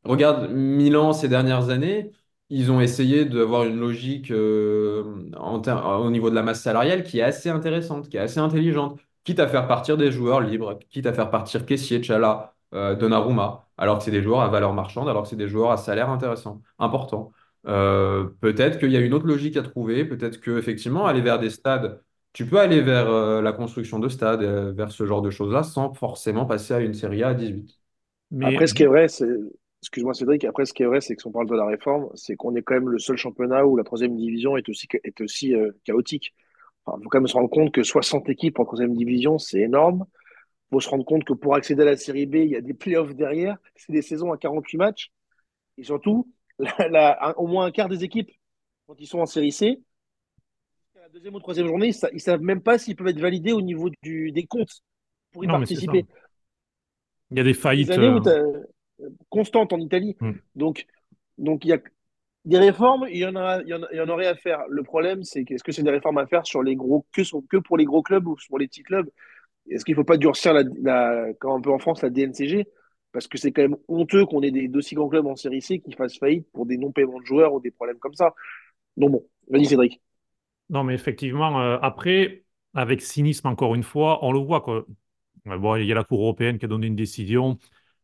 Regarde 0.04 0.50
Milan 0.50 1.12
ces 1.12 1.28
dernières 1.28 1.70
années, 1.70 2.12
ils 2.50 2.70
ont 2.72 2.80
essayé 2.80 3.24
d'avoir 3.24 3.64
une 3.64 3.78
logique 3.80 4.30
euh, 4.30 5.02
au 5.38 6.10
niveau 6.10 6.30
de 6.30 6.34
la 6.34 6.42
masse 6.42 6.62
salariale 6.62 7.04
qui 7.04 7.18
est 7.20 7.22
assez 7.22 7.48
intéressante, 7.50 8.08
qui 8.08 8.16
est 8.16 8.20
assez 8.20 8.40
intelligente, 8.40 9.00
quitte 9.24 9.40
à 9.40 9.48
faire 9.48 9.66
partir 9.68 9.96
des 9.96 10.12
joueurs 10.12 10.40
libres, 10.40 10.78
quitte 10.90 11.06
à 11.06 11.12
faire 11.12 11.30
partir 11.30 11.66
Kessié, 11.66 12.02
Chala, 12.02 12.54
euh, 12.74 12.94
Donnarumma, 12.94 13.66
alors 13.78 13.98
que 13.98 14.04
c'est 14.04 14.10
des 14.10 14.22
joueurs 14.22 14.40
à 14.40 14.48
valeur 14.48 14.72
marchande, 14.74 15.08
alors 15.08 15.22
que 15.22 15.28
c'est 15.28 15.36
des 15.36 15.48
joueurs 15.48 15.70
à 15.70 15.76
salaire 15.76 16.10
intéressant, 16.10 16.62
important. 16.78 17.32
Euh, 17.66 18.24
peut-être 18.40 18.78
qu'il 18.78 18.90
y 18.90 18.96
a 18.96 19.00
une 19.00 19.14
autre 19.14 19.26
logique 19.26 19.56
à 19.56 19.62
trouver, 19.62 20.04
peut-être 20.04 20.40
qu'effectivement, 20.40 21.06
aller 21.06 21.20
vers 21.20 21.38
des 21.38 21.50
stades 21.50 22.02
tu 22.32 22.46
peux 22.46 22.58
aller 22.58 22.80
vers 22.80 23.10
euh, 23.10 23.42
la 23.42 23.52
construction 23.52 23.98
de 23.98 24.08
stades, 24.08 24.42
euh, 24.42 24.72
vers 24.72 24.90
ce 24.90 25.04
genre 25.04 25.22
de 25.22 25.30
choses-là, 25.30 25.62
sans 25.62 25.92
forcément 25.92 26.46
passer 26.46 26.74
à 26.74 26.80
une 26.80 26.94
série 26.94 27.22
A 27.22 27.28
à 27.28 27.34
18. 27.34 27.78
Mais... 28.30 28.46
Après, 28.46 28.66
ce 28.66 28.74
qui 28.74 28.82
est 28.82 28.86
vrai, 28.86 29.08
c'est. 29.08 29.28
Excuse-moi 29.82 30.14
Cédric, 30.14 30.44
après 30.44 30.64
ce 30.64 30.72
qui 30.72 30.84
est 30.84 30.86
vrai, 30.86 31.00
c'est 31.00 31.16
que 31.16 31.22
si 31.22 31.26
on 31.26 31.32
parle 31.32 31.48
de 31.48 31.56
la 31.56 31.66
réforme, 31.66 32.08
c'est 32.14 32.36
qu'on 32.36 32.54
est 32.54 32.62
quand 32.62 32.74
même 32.74 32.88
le 32.88 33.00
seul 33.00 33.16
championnat 33.16 33.66
où 33.66 33.76
la 33.76 33.82
troisième 33.82 34.16
division 34.16 34.56
est 34.56 34.68
aussi, 34.68 34.86
est 35.02 35.20
aussi 35.20 35.56
euh, 35.56 35.72
chaotique. 35.82 36.32
Il 36.86 37.02
faut 37.02 37.08
quand 37.08 37.18
même 37.18 37.26
se 37.26 37.32
rendre 37.32 37.50
compte 37.50 37.72
que 37.72 37.82
60 37.82 38.28
équipes 38.28 38.60
en 38.60 38.64
troisième 38.64 38.94
division, 38.94 39.38
c'est 39.38 39.58
énorme. 39.58 40.04
Il 40.70 40.76
faut 40.76 40.80
se 40.80 40.88
rendre 40.88 41.04
compte 41.04 41.24
que 41.24 41.32
pour 41.32 41.56
accéder 41.56 41.82
à 41.82 41.86
la 41.86 41.96
série 41.96 42.26
B, 42.26 42.36
il 42.36 42.50
y 42.50 42.56
a 42.56 42.60
des 42.60 42.74
playoffs 42.74 43.14
derrière. 43.16 43.56
C'est 43.74 43.92
des 43.92 44.02
saisons 44.02 44.30
à 44.30 44.38
48 44.38 44.78
matchs. 44.78 45.12
Et 45.78 45.82
surtout, 45.82 46.32
au 47.36 47.46
moins 47.48 47.66
un 47.66 47.72
quart 47.72 47.88
des 47.88 48.04
équipes, 48.04 48.30
quand 48.86 49.00
ils 49.00 49.06
sont 49.06 49.18
en 49.18 49.26
série 49.26 49.50
C, 49.50 49.80
deuxième 51.12 51.34
ou 51.34 51.40
troisième 51.40 51.66
journée, 51.66 51.90
ils 51.90 52.14
ne 52.14 52.18
savent 52.18 52.40
même 52.40 52.62
pas 52.62 52.78
s'ils 52.78 52.96
peuvent 52.96 53.08
être 53.08 53.20
validés 53.20 53.52
au 53.52 53.60
niveau 53.60 53.90
du, 54.02 54.32
des 54.32 54.46
comptes 54.46 54.82
pour 55.30 55.44
y 55.44 55.46
participer. 55.46 56.06
Il 57.30 57.36
y 57.36 57.40
a 57.40 57.44
des 57.44 57.54
faillites 57.54 57.90
euh, 57.90 58.20
euh, 58.26 59.08
constantes 59.28 59.72
en 59.72 59.78
Italie. 59.78 60.16
Hmm. 60.20 60.32
Donc, 60.54 60.86
donc 61.36 61.64
il 61.64 61.68
y 61.68 61.72
a 61.72 61.78
des 62.44 62.58
réformes, 62.58 63.06
il 63.10 63.18
y, 63.18 63.26
en 63.26 63.36
a, 63.36 63.60
il, 63.62 63.68
y 63.68 64.00
en, 64.00 64.08
aurait 64.08 64.26
à 64.26 64.34
faire. 64.34 64.60
Le 64.68 64.82
problème, 64.82 65.22
c'est 65.22 65.48
est-ce 65.50 65.62
que 65.62 65.70
c'est 65.70 65.82
des 65.82 65.90
réformes 65.90 66.18
à 66.18 66.26
faire 66.26 66.46
sur 66.46 66.62
les 66.62 66.76
gros, 66.76 67.06
que, 67.12 67.22
que 67.48 67.56
pour 67.58 67.76
les 67.76 67.84
gros 67.84 68.02
clubs 68.02 68.26
ou 68.26 68.36
pour 68.48 68.58
les 68.58 68.66
petits 68.66 68.82
clubs? 68.82 69.08
Est-ce 69.68 69.84
qu'il 69.84 69.92
ne 69.92 69.96
faut 69.96 70.04
pas 70.04 70.16
durcir, 70.16 70.54
la, 70.54 70.64
la, 70.82 71.32
comme 71.38 71.52
un 71.52 71.60
peu 71.60 71.70
en 71.70 71.78
France, 71.78 72.02
la 72.02 72.10
DNCG 72.10 72.66
Parce 73.12 73.28
que 73.28 73.36
c'est 73.36 73.52
quand 73.52 73.62
même 73.62 73.76
honteux 73.86 74.24
qu'on 74.24 74.42
ait 74.42 74.50
des 74.50 74.66
d'aussi 74.66 74.94
grands 74.94 75.08
clubs 75.08 75.26
en 75.26 75.36
série 75.36 75.62
C 75.62 75.78
qui 75.78 75.92
fassent 75.92 76.18
faillite 76.18 76.46
pour 76.52 76.66
des 76.66 76.78
non-paiements 76.78 77.20
de 77.20 77.26
joueurs 77.26 77.52
ou 77.52 77.60
des 77.60 77.70
problèmes 77.70 77.98
comme 77.98 78.14
ça. 78.14 78.34
Donc 78.96 79.12
bon, 79.12 79.26
vas-y 79.48 79.66
Cédric. 79.66 80.00
Non, 80.72 80.84
mais 80.84 80.94
effectivement, 80.94 81.60
euh, 81.60 81.78
après, 81.82 82.44
avec 82.74 83.02
cynisme, 83.02 83.46
encore 83.48 83.74
une 83.74 83.84
fois, 83.84 84.24
on 84.24 84.32
le 84.32 84.40
voit. 84.40 84.62
Quoi. 84.62 84.86
Bon, 85.44 85.76
il 85.76 85.86
y 85.86 85.92
a 85.92 85.94
la 85.94 86.04
Cour 86.04 86.20
européenne 86.22 86.58
qui 86.58 86.64
a 86.64 86.68
donné 86.68 86.86
une 86.88 86.96
décision. 86.96 87.58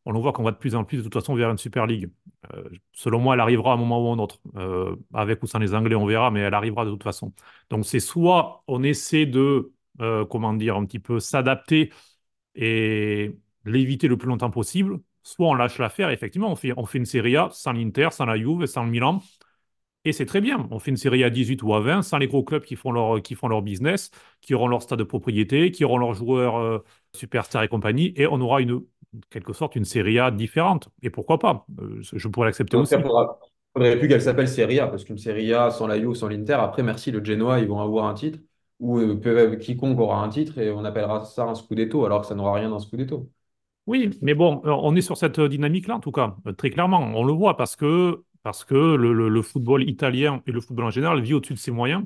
On 0.04 0.12
le 0.12 0.20
voit 0.20 0.32
qu'on 0.32 0.42
va 0.42 0.52
de 0.52 0.58
plus 0.58 0.74
en 0.74 0.84
plus, 0.84 0.98
de 0.98 1.02
toute 1.04 1.14
façon, 1.14 1.34
vers 1.34 1.50
une 1.50 1.58
Super 1.58 1.86
League. 1.86 2.10
Euh, 2.54 2.68
selon 2.92 3.20
moi, 3.20 3.34
elle 3.34 3.40
arrivera 3.40 3.72
à 3.72 3.74
un 3.74 3.78
moment 3.78 4.06
ou 4.06 4.10
à 4.10 4.14
un 4.14 4.18
autre. 4.18 4.40
Euh, 4.56 4.96
avec 5.14 5.42
ou 5.42 5.46
sans 5.46 5.58
les 5.58 5.74
Anglais, 5.74 5.94
on 5.96 6.06
verra, 6.06 6.30
mais 6.30 6.40
elle 6.40 6.54
arrivera 6.54 6.84
de 6.86 6.90
toute 6.90 7.04
façon. 7.04 7.32
Donc, 7.70 7.86
c'est 7.86 8.00
soit 8.00 8.64
on 8.68 8.82
essaie 8.82 9.26
de, 9.26 9.72
comment 10.30 10.54
dire, 10.54 10.76
un 10.76 10.84
petit 10.86 11.00
peu 11.00 11.20
s'adapter 11.20 11.92
et 12.56 13.36
l'éviter 13.64 14.08
le 14.08 14.16
plus 14.18 14.28
longtemps 14.28 14.50
possible, 14.50 15.00
soit 15.22 15.48
on 15.48 15.54
lâche 15.54 15.78
l'affaire, 15.78 16.10
effectivement, 16.10 16.50
on 16.52 16.56
fait, 16.56 16.72
on 16.76 16.86
fait 16.86 16.98
une 16.98 17.06
Serie 17.06 17.36
A 17.36 17.50
sans 17.52 17.72
l'Inter, 17.72 18.08
sans 18.12 18.26
la 18.26 18.36
Juve, 18.38 18.66
sans 18.66 18.84
le 18.84 18.90
Milan, 18.90 19.22
et 20.08 20.12
c'est 20.12 20.26
très 20.26 20.40
bien. 20.40 20.66
On 20.70 20.78
fait 20.78 20.90
une 20.90 20.96
série 20.96 21.24
à 21.24 21.30
18 21.30 21.62
ou 21.62 21.74
à 21.74 21.80
20 21.80 22.02
sans 22.02 22.18
les 22.18 22.26
gros 22.26 22.42
clubs 22.42 22.64
qui 22.64 22.76
font 22.76 22.92
leur, 22.92 23.22
qui 23.22 23.34
font 23.34 23.48
leur 23.48 23.62
business, 23.62 24.10
qui 24.40 24.54
auront 24.54 24.68
leur 24.68 24.82
stade 24.82 24.98
de 24.98 25.04
propriété, 25.04 25.70
qui 25.70 25.84
auront 25.84 25.98
leurs 25.98 26.14
joueurs 26.14 26.56
euh, 26.58 26.84
superstars 27.14 27.62
et 27.62 27.68
compagnie, 27.68 28.12
et 28.16 28.26
on 28.26 28.40
aura 28.40 28.60
une, 28.60 28.80
quelque 29.30 29.52
sorte 29.52 29.76
une 29.76 29.84
série 29.84 30.18
A 30.18 30.30
différente. 30.30 30.88
Et 31.02 31.10
pourquoi 31.10 31.38
pas? 31.38 31.66
Euh, 31.80 32.00
Je 32.00 32.28
pourrais 32.28 32.46
l'accepter 32.48 32.76
aussi. 32.76 32.94
Il 32.96 33.02
faudrait 33.82 33.98
plus 33.98 34.08
qu'elle 34.08 34.22
s'appelle 34.22 34.48
Serie 34.48 34.80
A, 34.80 34.88
parce 34.88 35.04
qu'une 35.04 35.18
Serie 35.18 35.52
A 35.52 35.70
sans 35.70 35.86
la 35.86 35.98
Juve, 36.00 36.14
sans 36.14 36.28
l'Inter, 36.28 36.54
après, 36.54 36.82
merci, 36.82 37.10
le 37.10 37.22
Genoa, 37.24 37.60
ils 37.60 37.68
vont 37.68 37.80
avoir 37.80 38.06
un 38.06 38.14
titre, 38.14 38.38
ou 38.80 38.98
euh, 38.98 39.56
quiconque 39.56 39.98
aura 40.00 40.22
un 40.22 40.28
titre, 40.28 40.58
et 40.58 40.70
on 40.70 40.84
appellera 40.84 41.24
ça 41.24 41.44
un 41.44 41.54
Scudetto, 41.54 42.04
alors 42.04 42.22
que 42.22 42.26
ça 42.26 42.34
n'aura 42.34 42.54
rien 42.54 42.70
d'un 42.70 42.78
Scudetto. 42.78 43.30
Oui, 43.86 44.10
mais 44.20 44.34
bon, 44.34 44.60
on 44.64 44.94
est 44.96 45.00
sur 45.00 45.16
cette 45.16 45.40
dynamique-là, 45.40 45.96
en 45.96 46.00
tout 46.00 46.12
cas, 46.12 46.36
très 46.58 46.68
clairement. 46.68 47.00
On 47.14 47.24
le 47.24 47.32
voit 47.32 47.56
parce 47.56 47.74
que 47.74 48.22
parce 48.42 48.64
que 48.64 48.74
le, 48.74 49.42
football 49.42 49.88
italien 49.88 50.42
et 50.46 50.52
le 50.52 50.60
football 50.60 50.86
en 50.86 50.90
général 50.90 51.20
vit 51.20 51.34
au-dessus 51.34 51.54
de 51.54 51.58
ses 51.58 51.70
moyens. 51.70 52.04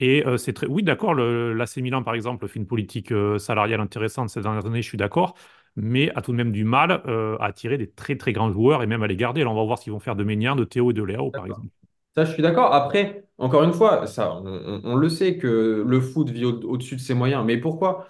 Et 0.00 0.24
euh, 0.26 0.36
c'est 0.36 0.52
très. 0.52 0.66
Oui, 0.66 0.82
d'accord, 0.82 1.14
l'AC 1.14 1.78
Milan, 1.78 2.02
par 2.02 2.14
exemple, 2.14 2.46
fait 2.46 2.58
une 2.58 2.66
politique 2.66 3.10
euh, 3.10 3.38
salariale 3.38 3.80
intéressante 3.80 4.30
ces 4.30 4.40
dernières 4.40 4.64
années, 4.66 4.82
je 4.82 4.88
suis 4.88 4.98
d'accord, 4.98 5.34
mais 5.74 6.10
a 6.14 6.22
tout 6.22 6.30
de 6.32 6.36
même 6.36 6.52
du 6.52 6.64
mal 6.64 7.02
euh, 7.06 7.36
à 7.40 7.46
attirer 7.46 7.78
des 7.78 7.90
très 7.90 8.16
très 8.16 8.32
grands 8.32 8.52
joueurs 8.52 8.82
et 8.82 8.86
même 8.86 9.02
à 9.02 9.08
les 9.08 9.16
garder. 9.16 9.42
Là, 9.42 9.50
on 9.50 9.54
va 9.54 9.64
voir 9.64 9.78
ce 9.78 9.84
qu'ils 9.84 9.92
vont 9.92 10.00
faire 10.00 10.16
de 10.16 10.24
Ménian, 10.24 10.54
de 10.54 10.64
Théo 10.64 10.92
et 10.92 10.94
de 10.94 11.02
Léo, 11.02 11.30
par 11.30 11.46
exemple. 11.46 11.68
Ça, 12.14 12.24
je 12.24 12.32
suis 12.32 12.42
d'accord. 12.42 12.72
Après, 12.72 13.24
encore 13.38 13.62
une 13.64 13.72
fois, 13.72 14.06
ça, 14.06 14.40
on, 14.44 14.96
le 14.96 15.08
sait 15.08 15.36
que 15.36 15.84
le 15.86 16.00
foot 16.00 16.30
vit 16.30 16.44
au-dessus 16.44 16.96
de 16.96 17.00
ses 17.00 17.14
moyens, 17.14 17.44
mais 17.44 17.58
pourquoi? 17.58 18.08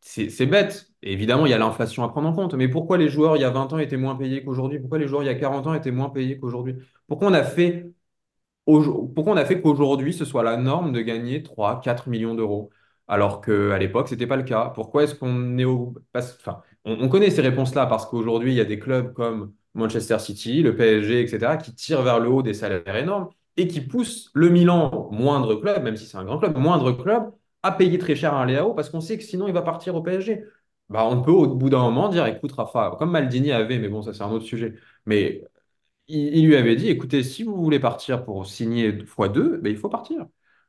C'est 0.00 0.46
bête. 0.46 0.91
Évidemment, 1.02 1.46
il 1.46 1.50
y 1.50 1.54
a 1.54 1.58
l'inflation 1.58 2.04
à 2.04 2.08
prendre 2.08 2.28
en 2.28 2.32
compte. 2.32 2.54
Mais 2.54 2.68
pourquoi 2.68 2.98
les 2.98 3.08
joueurs 3.08 3.36
il 3.36 3.42
y 3.42 3.44
a 3.44 3.50
20 3.50 3.72
ans 3.72 3.78
étaient 3.78 3.96
moins 3.96 4.16
payés 4.16 4.44
qu'aujourd'hui? 4.44 4.78
Pourquoi 4.80 4.98
les 4.98 5.08
joueurs 5.08 5.22
il 5.22 5.26
y 5.26 5.28
a 5.28 5.34
40 5.34 5.66
ans 5.66 5.74
étaient 5.74 5.90
moins 5.90 6.10
payés 6.10 6.38
qu'aujourd'hui? 6.38 6.76
Pourquoi 7.06 7.28
on 7.28 7.34
a 7.34 7.44
fait, 7.44 7.92
on 8.66 8.80
qu'aujourd'hui, 9.62 10.12
ce 10.12 10.24
soit 10.24 10.42
la 10.42 10.56
norme 10.56 10.92
de 10.92 11.00
gagner 11.00 11.42
3, 11.42 11.80
4 11.80 12.08
millions 12.08 12.34
d'euros? 12.34 12.70
Alors 13.08 13.40
qu'à 13.40 13.78
l'époque, 13.78 14.08
ce 14.08 14.14
n'était 14.14 14.26
pas 14.26 14.36
le 14.36 14.44
cas 14.44 14.70
Pourquoi 14.74 15.04
est-ce 15.04 15.14
qu'on 15.14 15.58
est 15.58 15.64
au... 15.64 15.94
Enfin, 16.14 16.62
on, 16.84 17.08
connaît 17.08 17.30
ces 17.30 17.42
réponses-là 17.42 17.86
parce 17.86 18.06
qu'aujourd'hui, 18.06 18.52
il 18.52 18.56
y 18.56 18.60
a 18.60 18.64
des 18.64 18.78
clubs 18.78 19.12
comme 19.12 19.52
Manchester 19.74 20.18
City, 20.18 20.62
le 20.62 20.76
PSG, 20.76 21.20
etc., 21.20 21.56
qui 21.62 21.74
tirent 21.74 22.02
vers 22.02 22.20
le 22.20 22.28
haut 22.28 22.42
des 22.42 22.54
salaires 22.54 22.96
énormes 22.96 23.28
et 23.56 23.68
qui 23.68 23.80
poussent 23.80 24.30
le 24.34 24.48
Milan, 24.48 25.08
moindre 25.12 25.56
club, 25.56 25.82
même 25.82 25.96
si 25.96 26.06
c'est 26.06 26.16
un 26.16 26.24
grand 26.24 26.38
club, 26.38 26.56
moindre 26.56 26.92
club, 26.92 27.30
à 27.62 27.72
payer 27.72 27.98
très 27.98 28.14
cher 28.16 28.34
un 28.34 28.46
Léao 28.46 28.74
parce 28.74 28.90
qu'on 28.90 29.00
sait 29.00 29.18
que 29.18 29.24
sinon 29.24 29.46
il 29.48 29.54
va 29.54 29.62
partir 29.62 29.94
au 29.94 30.02
PSG. 30.02 30.44
Bah, 30.92 31.06
on 31.06 31.22
peut 31.22 31.30
au 31.30 31.46
bout 31.54 31.70
d'un 31.70 31.80
moment 31.80 32.08
dire 32.08 32.26
écoute 32.26 32.52
Rafa, 32.52 32.96
comme 32.98 33.10
Maldini 33.10 33.52
avait, 33.52 33.78
mais 33.78 33.88
bon, 33.88 34.02
ça 34.02 34.12
c'est 34.14 34.22
un 34.22 34.30
autre 34.30 34.44
sujet, 34.44 34.74
mais 35.06 35.44
il, 36.08 36.46
lui 36.46 36.56
avait 36.56 36.76
dit 36.76 36.88
écoutez, 36.88 37.22
si 37.22 37.44
vous 37.44 37.56
voulez 37.56 37.80
partir 37.80 38.24
pour 38.24 38.46
signer 38.46 38.92
x2, 38.92 39.58
bah, 39.62 39.68
il 39.70 39.76
faut 39.76 39.88
partir. 39.88 40.26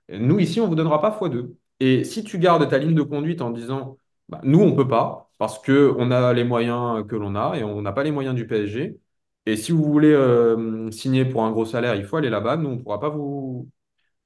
Nous, 0.09 0.39
ici, 0.39 0.59
on 0.61 0.65
ne 0.65 0.69
vous 0.69 0.75
donnera 0.75 1.01
pas 1.01 1.11
x2. 1.11 1.55
Et 1.79 2.03
si 2.03 2.23
tu 2.23 2.39
gardes 2.39 2.67
ta 2.69 2.77
ligne 2.77 2.95
de 2.95 3.01
conduite 3.03 3.41
en 3.41 3.51
disant 3.51 3.97
bah, 4.29 4.41
nous, 4.43 4.59
on 4.61 4.67
ne 4.71 4.75
peut 4.75 4.87
pas 4.87 5.31
parce 5.37 5.59
qu'on 5.59 6.11
a 6.11 6.33
les 6.33 6.43
moyens 6.43 7.05
que 7.07 7.15
l'on 7.15 7.35
a 7.35 7.57
et 7.57 7.63
on 7.63 7.81
n'a 7.81 7.91
pas 7.93 8.03
les 8.03 8.11
moyens 8.11 8.35
du 8.35 8.47
PSG. 8.47 8.99
Et 9.45 9.57
si 9.57 9.71
vous 9.73 9.83
voulez 9.83 10.11
euh, 10.13 10.89
signer 10.91 11.25
pour 11.25 11.43
un 11.43 11.51
gros 11.51 11.65
salaire, 11.65 11.95
il 11.95 12.05
faut 12.05 12.17
aller 12.17 12.29
là-bas. 12.29 12.57
Nous, 12.57 12.69
on 12.69 12.75
ne 12.77 12.81
pourra 12.81 12.99
pas 12.99 13.09
vous, 13.09 13.69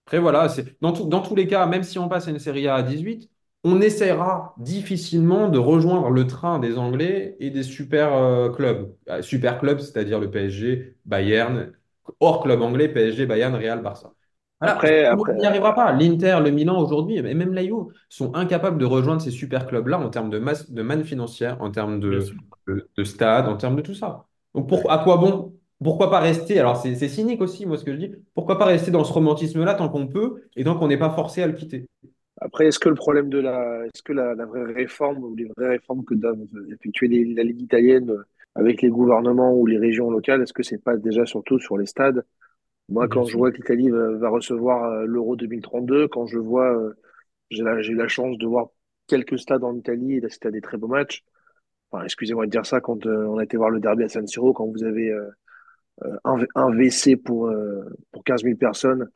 après, 0.05 0.19
voilà, 0.19 0.47
dans, 0.81 0.91
dans 0.93 1.21
tous 1.21 1.35
les 1.35 1.47
cas, 1.47 1.65
même 1.65 1.83
si 1.83 1.99
on 1.99 2.07
passe 2.07 2.27
à 2.27 2.31
une 2.31 2.39
série 2.39 2.67
A 2.67 2.75
à 2.75 2.83
18, 2.83 3.29
on 3.63 3.81
essaiera 3.81 4.53
difficilement 4.57 5.49
de 5.49 5.57
rejoindre 5.57 6.09
le 6.09 6.27
train 6.27 6.59
des 6.59 6.77
Anglais 6.77 7.35
et 7.39 7.49
des 7.49 7.63
super 7.63 8.13
euh, 8.13 8.49
clubs. 8.49 8.93
Euh, 9.09 9.21
super 9.21 9.59
clubs, 9.59 9.79
c'est-à-dire 9.79 10.19
le 10.19 10.29
PSG, 10.29 10.95
Bayern, 11.05 11.71
hors 12.19 12.43
club 12.43 12.61
anglais, 12.61 12.87
PSG, 12.87 13.25
Bayern, 13.25 13.53
Real, 13.55 13.81
Barça. 13.81 14.13
après, 14.59 15.09
on 15.11 15.33
n'y 15.33 15.45
arrivera 15.45 15.75
pas. 15.75 15.91
L'Inter, 15.91 16.39
le 16.43 16.51
Milan 16.51 16.79
aujourd'hui, 16.79 17.17
et 17.17 17.21
même 17.21 17.53
l'AIO, 17.53 17.91
sont 18.09 18.33
incapables 18.35 18.77
de 18.77 18.85
rejoindre 18.85 19.21
ces 19.21 19.31
super 19.31 19.67
clubs-là 19.67 19.99
en 19.99 20.09
termes 20.09 20.29
de 20.29 20.39
masse, 20.39 20.71
de 20.71 20.81
manne 20.81 21.03
financière, 21.03 21.61
en 21.61 21.71
termes 21.71 21.99
de, 21.99 22.23
de, 22.67 23.03
stade, 23.03 23.47
en 23.47 23.57
termes 23.57 23.75
de 23.75 23.81
tout 23.81 23.95
ça. 23.95 24.25
Donc, 24.55 24.69
pour, 24.69 24.89
à 24.91 24.99
quoi 24.99 25.17
bon? 25.17 25.53
Pourquoi 25.83 26.09
pas 26.09 26.19
rester, 26.19 26.59
alors 26.59 26.77
c'est 26.77 26.95
cynique 27.07 27.39
aussi, 27.39 27.67
moi, 27.67 27.77
ce 27.77 27.83
que 27.83 27.93
je 27.93 27.97
dis, 27.97 28.11
pourquoi 28.33 28.57
pas 28.57 28.65
rester 28.65 28.89
dans 28.89 29.03
ce 29.03 29.13
romantisme-là 29.13 29.75
tant 29.75 29.89
qu'on 29.89 30.07
peut 30.07 30.41
et 30.55 30.63
tant 30.63 30.75
qu'on 30.75 30.87
n'est 30.87 30.97
pas 30.97 31.11
forcé 31.11 31.43
à 31.43 31.47
le 31.47 31.53
quitter? 31.53 31.85
Après, 32.39 32.67
est-ce 32.67 32.79
que 32.79 32.89
le 32.89 32.95
problème 32.95 33.29
de 33.29 33.39
la. 33.39 33.85
Est-ce 33.85 34.03
que 34.03 34.13
la, 34.13 34.33
vraie 34.45 34.63
réforme 34.73 35.23
ou 35.23 35.35
les 35.35 35.45
vraies 35.45 35.69
réformes 35.69 36.05
que 36.05 36.13
doivent 36.13 36.45
effectuer 36.71 37.25
la 37.33 37.43
Ligue 37.43 37.61
italienne 37.61 38.13
avec 38.55 38.81
les 38.81 38.89
gouvernements 38.89 39.53
ou 39.53 39.65
les 39.65 39.77
régions 39.77 40.09
locales, 40.09 40.41
est-ce 40.41 40.53
que 40.53 40.63
c'est 40.63 40.83
pas 40.83 40.97
déjà 40.97 41.25
surtout 41.25 41.59
sur 41.59 41.77
les 41.77 41.85
stades? 41.85 42.25
Moi, 42.89 43.07
quand 43.07 43.25
je 43.25 43.37
vois 43.37 43.51
que 43.51 43.57
l'Italie 43.57 43.89
va, 43.89 44.29
recevoir 44.29 44.91
euh, 44.91 45.05
l'Euro 45.05 45.35
2032, 45.35 46.07
quand 46.07 46.25
je 46.25 46.39
vois. 46.39 46.75
Euh, 46.75 46.93
j'ai 47.49 47.61
eu 47.63 47.95
la 47.95 48.07
chance 48.07 48.37
de 48.37 48.45
voir 48.45 48.67
quelques 49.07 49.39
stades 49.39 49.63
en 49.63 49.75
Italie 49.75 50.15
et 50.15 50.21
d'assister 50.21 50.49
à 50.49 50.51
des 50.51 50.61
très 50.61 50.77
beaux 50.77 50.87
matchs. 50.87 51.23
Enfin, 51.91 52.03
excusez-moi 52.03 52.45
de 52.45 52.51
dire 52.51 52.65
ça, 52.65 52.81
quand 52.81 53.05
euh, 53.05 53.25
on 53.25 53.37
a 53.37 53.43
été 53.43 53.57
voir 53.57 53.69
le 53.69 53.79
derby 53.79 54.03
à 54.03 54.09
San 54.09 54.27
Siro, 54.27 54.53
quand 54.53 54.65
vous 54.65 54.83
avez 54.83 55.13
un, 56.23 56.39
un, 56.55 56.69
WC 56.69 57.15
pour, 57.17 57.47
euh, 57.47 57.83
pour 58.11 58.23
15 58.23 58.43
000 58.43 58.57
personnes. 58.57 59.09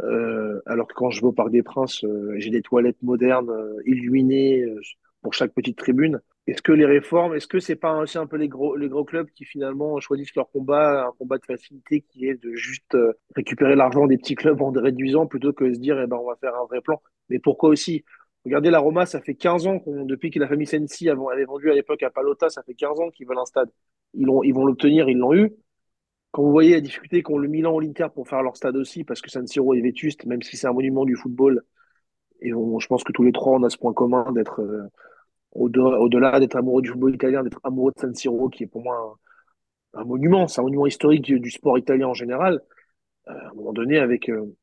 Euh, 0.00 0.60
alors 0.66 0.88
que 0.88 0.94
quand 0.94 1.10
je 1.10 1.20
vais 1.20 1.26
au 1.26 1.32
Parc 1.32 1.50
des 1.50 1.62
Princes, 1.62 2.04
euh, 2.04 2.34
j'ai 2.38 2.50
des 2.50 2.62
toilettes 2.62 3.02
modernes, 3.02 3.52
illuminées 3.84 4.64
pour 5.22 5.34
chaque 5.34 5.52
petite 5.52 5.78
tribune. 5.78 6.20
Est-ce 6.46 6.62
que 6.62 6.72
les 6.72 6.86
réformes, 6.86 7.34
est-ce 7.34 7.46
que 7.46 7.60
c'est 7.60 7.76
pas 7.76 7.98
aussi 7.98 8.18
un 8.18 8.26
peu 8.26 8.36
les 8.36 8.48
gros, 8.48 8.74
les 8.76 8.88
gros 8.88 9.04
clubs 9.04 9.28
qui 9.30 9.44
finalement 9.44 10.00
choisissent 10.00 10.34
leur 10.34 10.50
combat, 10.50 11.06
un 11.06 11.12
combat 11.16 11.38
de 11.38 11.44
facilité 11.44 12.00
qui 12.00 12.26
est 12.26 12.42
de 12.42 12.54
juste 12.54 12.96
récupérer 13.36 13.76
l'argent 13.76 14.06
des 14.06 14.18
petits 14.18 14.34
clubs 14.34 14.60
en 14.60 14.72
réduisant 14.72 15.26
plutôt 15.26 15.52
que 15.52 15.64
de 15.64 15.74
se 15.74 15.78
dire, 15.78 16.00
eh 16.00 16.06
ben, 16.08 16.16
on 16.16 16.26
va 16.26 16.36
faire 16.36 16.54
un 16.56 16.64
vrai 16.66 16.80
plan. 16.80 17.00
Mais 17.28 17.38
pourquoi 17.38 17.70
aussi? 17.70 18.04
Regardez 18.44 18.70
la 18.70 18.80
Roma, 18.80 19.06
ça 19.06 19.20
fait 19.20 19.34
15 19.34 19.66
ans 19.68 19.78
qu'on, 19.78 20.04
depuis 20.04 20.30
que 20.30 20.40
la 20.40 20.48
famille 20.48 20.66
Sensi 20.66 21.08
avait 21.08 21.44
vendu 21.44 21.70
à 21.70 21.74
l'époque 21.74 22.02
à 22.02 22.10
Palota, 22.10 22.48
ça 22.48 22.62
fait 22.64 22.74
15 22.74 22.98
ans 22.98 23.10
qu'ils 23.10 23.26
veulent 23.28 23.38
un 23.38 23.44
stade. 23.44 23.70
Ils, 24.14 24.26
ils 24.44 24.52
vont 24.52 24.66
l'obtenir, 24.66 25.08
ils 25.08 25.16
l'ont 25.16 25.34
eu 25.34 25.52
quand 26.32 26.42
vous 26.42 26.50
voyez 26.50 26.72
la 26.72 26.80
difficulté 26.80 27.22
qu'ont 27.22 27.38
le 27.38 27.46
Milan 27.46 27.74
ou 27.74 27.80
l'Inter 27.80 28.08
pour 28.12 28.26
faire 28.26 28.42
leur 28.42 28.56
stade 28.56 28.76
aussi, 28.76 29.04
parce 29.04 29.20
que 29.20 29.30
San 29.30 29.46
Siro 29.46 29.74
est 29.74 29.80
vétuste, 29.80 30.24
même 30.24 30.42
si 30.42 30.56
c'est 30.56 30.66
un 30.66 30.72
monument 30.72 31.04
du 31.04 31.14
football, 31.14 31.62
et 32.40 32.50
je 32.50 32.86
pense 32.86 33.04
que 33.04 33.12
tous 33.12 33.22
les 33.22 33.32
trois, 33.32 33.52
on 33.58 33.62
a 33.62 33.70
ce 33.70 33.76
point 33.76 33.92
commun 33.92 34.32
d'être 34.32 34.60
euh, 34.60 34.88
au-delà 35.52 36.40
d'être 36.40 36.56
amoureux 36.56 36.82
du 36.82 36.88
football 36.88 37.14
italien, 37.14 37.42
d'être 37.42 37.60
amoureux 37.62 37.92
de 37.94 38.00
San 38.00 38.14
Siro, 38.14 38.48
qui 38.48 38.64
est 38.64 38.66
pour 38.66 38.82
moi 38.82 39.18
un, 39.92 40.04
monument, 40.04 40.48
c'est 40.48 40.60
un 40.60 40.64
monument 40.64 40.86
historique 40.86 41.22
du, 41.22 41.50
sport 41.50 41.78
italien 41.78 42.08
en 42.08 42.14
général. 42.14 42.60
Euh, 43.28 43.32
à 43.32 43.50
un 43.50 43.54
moment 43.54 43.74
donné, 43.74 43.98
avec 43.98 44.30
euh, 44.30 44.56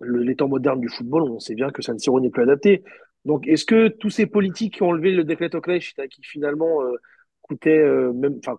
les 0.00 0.34
temps 0.34 0.48
modernes 0.48 0.80
du 0.80 0.88
football, 0.88 1.22
on 1.22 1.38
sait 1.38 1.54
bien 1.54 1.70
que 1.70 1.80
San 1.80 1.98
Siro 1.98 2.20
n'est 2.20 2.30
plus 2.30 2.42
adapté. 2.42 2.82
Donc, 3.24 3.46
est-ce 3.46 3.64
que 3.64 3.88
tous 3.88 4.10
ces 4.10 4.26
politiques 4.26 4.74
qui 4.74 4.82
ont 4.82 4.92
levé 4.92 5.12
le 5.12 5.24
décret 5.24 5.48
Clash, 5.48 5.94
qui 6.10 6.22
finalement 6.22 6.80
euh, 7.66 8.12
même, 8.12 8.38
enfin, 8.38 8.58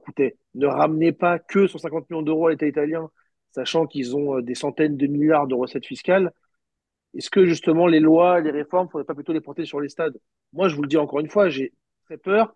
ne 0.55 0.65
ramenait 0.65 1.11
pas 1.11 1.39
que 1.39 1.67
150 1.67 2.09
millions 2.09 2.21
d'euros 2.21 2.47
à 2.47 2.51
l'État 2.51 2.67
italien, 2.67 3.09
sachant 3.51 3.85
qu'ils 3.85 4.15
ont 4.15 4.37
euh, 4.37 4.41
des 4.41 4.55
centaines 4.55 4.97
de 4.97 5.07
milliards 5.07 5.47
de 5.47 5.55
recettes 5.55 5.85
fiscales. 5.85 6.31
Est-ce 7.15 7.29
que 7.29 7.45
justement 7.45 7.87
les 7.87 7.99
lois, 7.99 8.39
les 8.39 8.51
réformes, 8.51 8.87
ne 8.87 8.91
faudrait 8.91 9.05
pas 9.05 9.15
plutôt 9.15 9.33
les 9.33 9.41
porter 9.41 9.65
sur 9.65 9.79
les 9.79 9.89
stades? 9.89 10.17
Moi, 10.53 10.67
je 10.67 10.75
vous 10.75 10.83
le 10.83 10.87
dis 10.87 10.97
encore 10.97 11.19
une 11.19 11.29
fois, 11.29 11.49
j'ai 11.49 11.73
très 12.05 12.17
peur. 12.17 12.53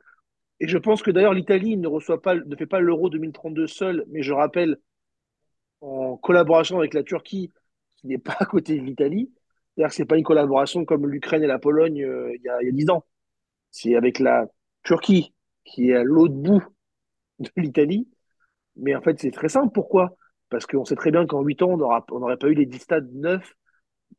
Et 0.59 0.67
je 0.67 0.77
pense 0.77 1.01
que 1.01 1.11
d'ailleurs, 1.11 1.33
l'Italie 1.33 1.77
ne 1.77 1.87
reçoit 1.87 2.21
pas, 2.21 2.35
ne 2.35 2.55
fait 2.55 2.67
pas 2.67 2.79
l'Euro 2.79 3.09
2032 3.09 3.67
seul, 3.67 4.05
mais 4.09 4.21
je 4.23 4.33
rappelle, 4.33 4.77
en 5.81 6.17
collaboration 6.17 6.77
avec 6.79 6.93
la 6.93 7.03
Turquie, 7.03 7.51
qui 7.97 8.07
n'est 8.07 8.17
pas 8.17 8.35
à 8.39 8.45
côté 8.45 8.79
de 8.79 8.83
l'Italie. 8.83 9.31
C'est-à-dire 9.75 9.89
que 9.89 9.95
ce 9.95 10.01
n'est 10.01 10.07
pas 10.07 10.17
une 10.17 10.23
collaboration 10.23 10.85
comme 10.85 11.07
l'Ukraine 11.07 11.43
et 11.43 11.47
la 11.47 11.59
Pologne 11.59 12.03
euh, 12.03 12.31
il, 12.35 12.41
y 12.43 12.49
a, 12.49 12.61
il 12.61 12.67
y 12.67 12.69
a 12.69 12.71
10 12.71 12.89
ans. 12.91 13.05
C'est 13.71 13.95
avec 13.95 14.19
la 14.19 14.47
Turquie, 14.83 15.33
qui 15.65 15.91
est 15.91 15.95
à 15.95 16.03
l'autre 16.03 16.35
bout 16.35 16.63
de 17.39 17.49
l'Italie. 17.57 18.07
Mais 18.75 18.95
en 18.95 19.01
fait, 19.01 19.19
c'est 19.19 19.31
très 19.31 19.49
simple. 19.49 19.71
Pourquoi? 19.73 20.15
Parce 20.49 20.65
qu'on 20.65 20.85
sait 20.85 20.95
très 20.95 21.11
bien 21.11 21.25
qu'en 21.25 21.41
8 21.41 21.61
ans, 21.63 21.71
on 22.11 22.19
n'aurait 22.19 22.37
pas 22.37 22.47
eu 22.47 22.53
les 22.53 22.65
10 22.65 22.79
stades 22.79 23.13
neufs 23.13 23.55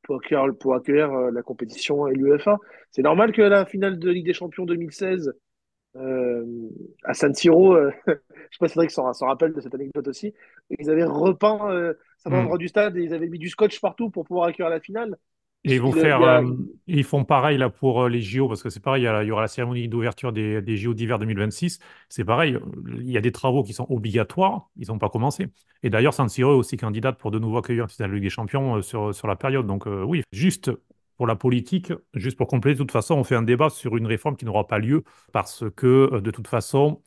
pour 0.02 0.16
accueillir, 0.16 0.54
pour 0.58 0.74
accueillir 0.74 1.12
euh, 1.12 1.30
la 1.30 1.42
compétition 1.42 2.06
et 2.08 2.14
l'UEFA. 2.14 2.58
C'est 2.90 3.02
normal 3.02 3.32
que 3.32 3.42
la 3.42 3.64
finale 3.66 3.98
de 3.98 4.10
Ligue 4.10 4.26
des 4.26 4.34
Champions 4.34 4.64
2016 4.64 5.32
euh, 5.96 6.44
à 7.04 7.14
San 7.14 7.34
Siro, 7.34 7.74
euh, 7.76 7.92
je 8.06 8.12
sais 8.12 8.58
pas 8.58 8.68
si 8.68 8.74
c'est 8.74 8.88
s'en 8.88 9.26
rappelle 9.26 9.52
de 9.52 9.60
cette 9.60 9.74
anecdote 9.74 10.08
aussi, 10.08 10.34
ils 10.78 10.90
avaient 10.90 11.04
repeint 11.04 11.70
euh, 11.70 11.94
certains 12.18 12.40
endroits 12.40 12.58
du 12.58 12.68
stade 12.68 12.96
et 12.96 13.02
ils 13.02 13.14
avaient 13.14 13.28
mis 13.28 13.38
du 13.38 13.48
scotch 13.48 13.80
partout 13.80 14.10
pour 14.10 14.24
pouvoir 14.24 14.48
accueillir 14.48 14.70
la 14.70 14.80
finale. 14.80 15.16
Et 15.66 15.76
ils 15.76 15.80
vont 15.80 15.92
faire, 15.92 16.20
euh, 16.22 16.42
ils 16.86 17.04
font 17.04 17.24
pareil 17.24 17.56
là 17.56 17.70
pour 17.70 18.02
euh, 18.02 18.08
les 18.10 18.20
JO 18.20 18.48
parce 18.48 18.62
que 18.62 18.68
c'est 18.68 18.80
pareil, 18.80 19.04
il 19.04 19.26
y, 19.26 19.30
aura 19.30 19.40
la 19.40 19.48
cérémonie 19.48 19.88
d'ouverture 19.88 20.30
des, 20.30 20.60
des, 20.60 20.76
JO 20.76 20.92
d'hiver 20.92 21.18
2026. 21.18 21.78
C'est 22.10 22.24
pareil, 22.24 22.58
il 22.98 23.10
y 23.10 23.16
a 23.16 23.22
des 23.22 23.32
travaux 23.32 23.62
qui 23.62 23.72
sont 23.72 23.86
obligatoires, 23.88 24.68
ils 24.76 24.88
n'ont 24.88 24.98
pas 24.98 25.08
commencé. 25.08 25.48
Et 25.82 25.88
d'ailleurs, 25.88 26.12
San 26.12 26.28
Siro 26.28 26.52
est 26.52 26.56
aussi 26.56 26.76
candidate 26.76 27.18
pour 27.18 27.30
de 27.30 27.38
nouveau 27.38 27.56
accueillir 27.58 27.86
la 27.98 28.08
Ligue 28.08 28.22
des 28.22 28.30
Champions 28.30 28.76
euh, 28.76 28.82
sur, 28.82 29.14
sur 29.14 29.26
la 29.26 29.36
période. 29.36 29.66
Donc 29.66 29.86
oui, 29.86 30.22
juste 30.32 30.70
pour 31.16 31.26
la 31.26 31.36
politique, 31.36 31.92
juste 32.12 32.36
pour 32.36 32.46
compléter, 32.46 32.74
de 32.74 32.78
toute 32.80 32.90
façon, 32.92 33.14
on 33.14 33.24
fait 33.24 33.36
un 33.36 33.42
débat 33.42 33.70
sur 33.70 33.96
une 33.96 34.06
réforme 34.06 34.36
qui 34.36 34.44
n'aura 34.44 34.66
pas 34.66 34.78
lieu 34.78 35.04
parce 35.32 35.64
que 35.76 36.20
de 36.20 36.30
toute 36.30 36.48
façon, 36.48 37.00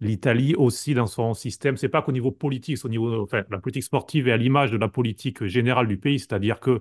l'Italie 0.00 0.54
aussi 0.54 0.94
dans 0.94 1.06
son 1.06 1.34
système. 1.34 1.76
C'est 1.76 1.88
pas 1.88 2.02
qu'au 2.02 2.12
niveau 2.12 2.30
politique, 2.30 2.78
c'est 2.78 2.84
au 2.84 2.88
niveau, 2.88 3.22
enfin, 3.22 3.42
la 3.50 3.58
politique 3.58 3.82
sportive 3.82 4.28
est 4.28 4.32
à 4.32 4.36
l'image 4.36 4.70
de 4.70 4.76
la 4.76 4.88
politique 4.88 5.44
générale 5.46 5.88
du 5.88 5.96
pays, 5.96 6.18
c'est-à-dire 6.18 6.60
que 6.60 6.80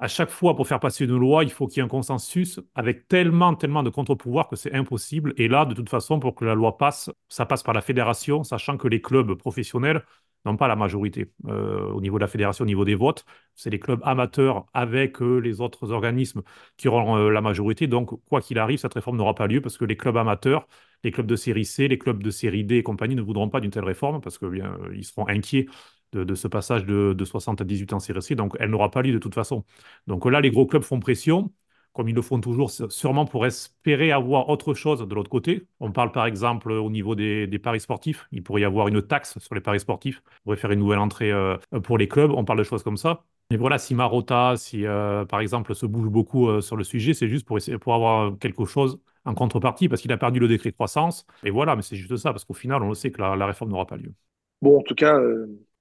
à 0.00 0.08
chaque 0.08 0.30
fois, 0.30 0.56
pour 0.56 0.66
faire 0.66 0.80
passer 0.80 1.04
une 1.04 1.16
loi, 1.16 1.44
il 1.44 1.50
faut 1.50 1.66
qu'il 1.66 1.78
y 1.78 1.80
ait 1.80 1.84
un 1.84 1.88
consensus 1.88 2.58
avec 2.74 3.06
tellement, 3.06 3.54
tellement 3.54 3.82
de 3.82 3.90
contre-pouvoirs 3.90 4.48
que 4.48 4.56
c'est 4.56 4.74
impossible. 4.74 5.34
Et 5.36 5.46
là, 5.46 5.66
de 5.66 5.74
toute 5.74 5.90
façon, 5.90 6.18
pour 6.18 6.34
que 6.34 6.44
la 6.46 6.54
loi 6.54 6.78
passe, 6.78 7.10
ça 7.28 7.44
passe 7.44 7.62
par 7.62 7.74
la 7.74 7.82
fédération, 7.82 8.42
sachant 8.42 8.78
que 8.78 8.88
les 8.88 9.02
clubs 9.02 9.34
professionnels 9.34 10.02
n'ont 10.46 10.56
pas 10.56 10.68
la 10.68 10.76
majorité 10.76 11.30
euh, 11.48 11.90
au 11.92 12.00
niveau 12.00 12.16
de 12.18 12.22
la 12.22 12.28
fédération, 12.28 12.62
au 12.62 12.66
niveau 12.66 12.86
des 12.86 12.94
votes. 12.94 13.26
C'est 13.54 13.68
les 13.68 13.78
clubs 13.78 14.00
amateurs 14.04 14.64
avec 14.72 15.20
euh, 15.20 15.38
les 15.38 15.60
autres 15.60 15.92
organismes 15.92 16.42
qui 16.78 16.88
auront 16.88 17.18
euh, 17.18 17.30
la 17.30 17.42
majorité. 17.42 17.86
Donc, 17.86 18.10
quoi 18.24 18.40
qu'il 18.40 18.58
arrive, 18.58 18.78
cette 18.78 18.94
réforme 18.94 19.18
n'aura 19.18 19.34
pas 19.34 19.46
lieu 19.46 19.60
parce 19.60 19.76
que 19.76 19.84
les 19.84 19.98
clubs 19.98 20.16
amateurs, 20.16 20.66
les 21.04 21.10
clubs 21.10 21.26
de 21.26 21.36
série 21.36 21.66
C, 21.66 21.88
les 21.88 21.98
clubs 21.98 22.22
de 22.22 22.30
série 22.30 22.64
D 22.64 22.76
et 22.76 22.82
compagnie 22.82 23.16
ne 23.16 23.22
voudront 23.22 23.50
pas 23.50 23.60
d'une 23.60 23.70
telle 23.70 23.84
réforme 23.84 24.22
parce 24.22 24.38
qu'ils 24.38 24.64
ils 24.94 25.04
seront 25.04 25.28
inquiets 25.28 25.66
de, 26.12 26.34
ce 26.34 26.48
passage 26.48 26.84
de, 26.84 27.24
60 27.24 27.60
à 27.60 27.64
18 27.64 27.92
ans 27.92 27.98
CRC, 27.98 28.34
donc 28.34 28.56
elle 28.58 28.70
n'aura 28.70 28.90
pas 28.90 29.02
lieu 29.02 29.12
de 29.12 29.18
toute 29.18 29.34
façon. 29.34 29.64
Donc 30.06 30.24
là, 30.26 30.40
les 30.40 30.50
gros 30.50 30.66
clubs 30.66 30.82
font 30.82 31.00
pression, 31.00 31.52
comme 31.92 32.08
ils 32.08 32.14
le 32.14 32.22
font 32.22 32.40
toujours, 32.40 32.70
sûrement 32.70 33.24
pour 33.24 33.46
espérer 33.46 34.12
avoir 34.12 34.48
autre 34.48 34.74
chose 34.74 35.06
de 35.06 35.14
l'autre 35.14 35.30
côté. 35.30 35.66
On 35.80 35.92
parle 35.92 36.12
par 36.12 36.26
exemple 36.26 36.70
au 36.72 36.90
niveau 36.90 37.14
des, 37.14 37.46
paris 37.58 37.80
sportifs, 37.80 38.26
il 38.32 38.42
pourrait 38.42 38.62
y 38.62 38.64
avoir 38.64 38.88
une 38.88 39.02
taxe 39.02 39.38
sur 39.38 39.54
les 39.54 39.60
paris 39.60 39.80
sportifs, 39.80 40.22
on 40.24 40.44
pourrait 40.44 40.56
faire 40.56 40.70
une 40.70 40.80
nouvelle 40.80 40.98
entrée 40.98 41.32
euh, 41.32 41.56
pour 41.82 41.98
les 41.98 42.08
clubs, 42.08 42.30
on 42.30 42.44
parle 42.44 42.58
de 42.58 42.64
choses 42.64 42.82
comme 42.82 42.96
ça. 42.96 43.24
Mais 43.50 43.56
voilà, 43.56 43.78
si 43.78 43.96
Marotta, 43.96 44.54
si 44.56 44.86
euh, 44.86 45.24
par 45.24 45.40
exemple 45.40 45.74
se 45.74 45.84
bouge 45.84 46.08
beaucoup 46.08 46.48
euh, 46.48 46.60
sur 46.60 46.76
le 46.76 46.84
sujet, 46.84 47.14
c'est 47.14 47.28
juste 47.28 47.44
pour, 47.44 47.56
essayer, 47.58 47.78
pour 47.78 47.94
avoir 47.94 48.38
quelque 48.38 48.64
chose 48.64 49.00
en 49.24 49.34
contrepartie, 49.34 49.88
parce 49.88 50.00
qu'il 50.00 50.12
a 50.12 50.16
perdu 50.16 50.38
le 50.38 50.46
décret 50.46 50.70
de 50.70 50.74
croissance. 50.74 51.26
Et 51.42 51.50
voilà, 51.50 51.74
mais 51.74 51.82
c'est 51.82 51.96
juste 51.96 52.16
ça, 52.16 52.30
parce 52.30 52.44
qu'au 52.44 52.54
final, 52.54 52.82
on 52.82 52.88
le 52.88 52.94
sait 52.94 53.10
que 53.10 53.20
la 53.20 53.46
réforme 53.46 53.70
n'aura 53.70 53.86
pas 53.86 53.96
lieu. 53.96 54.14
Bon, 54.62 54.78
en 54.78 54.82
tout 54.82 54.94
cas, 54.94 55.18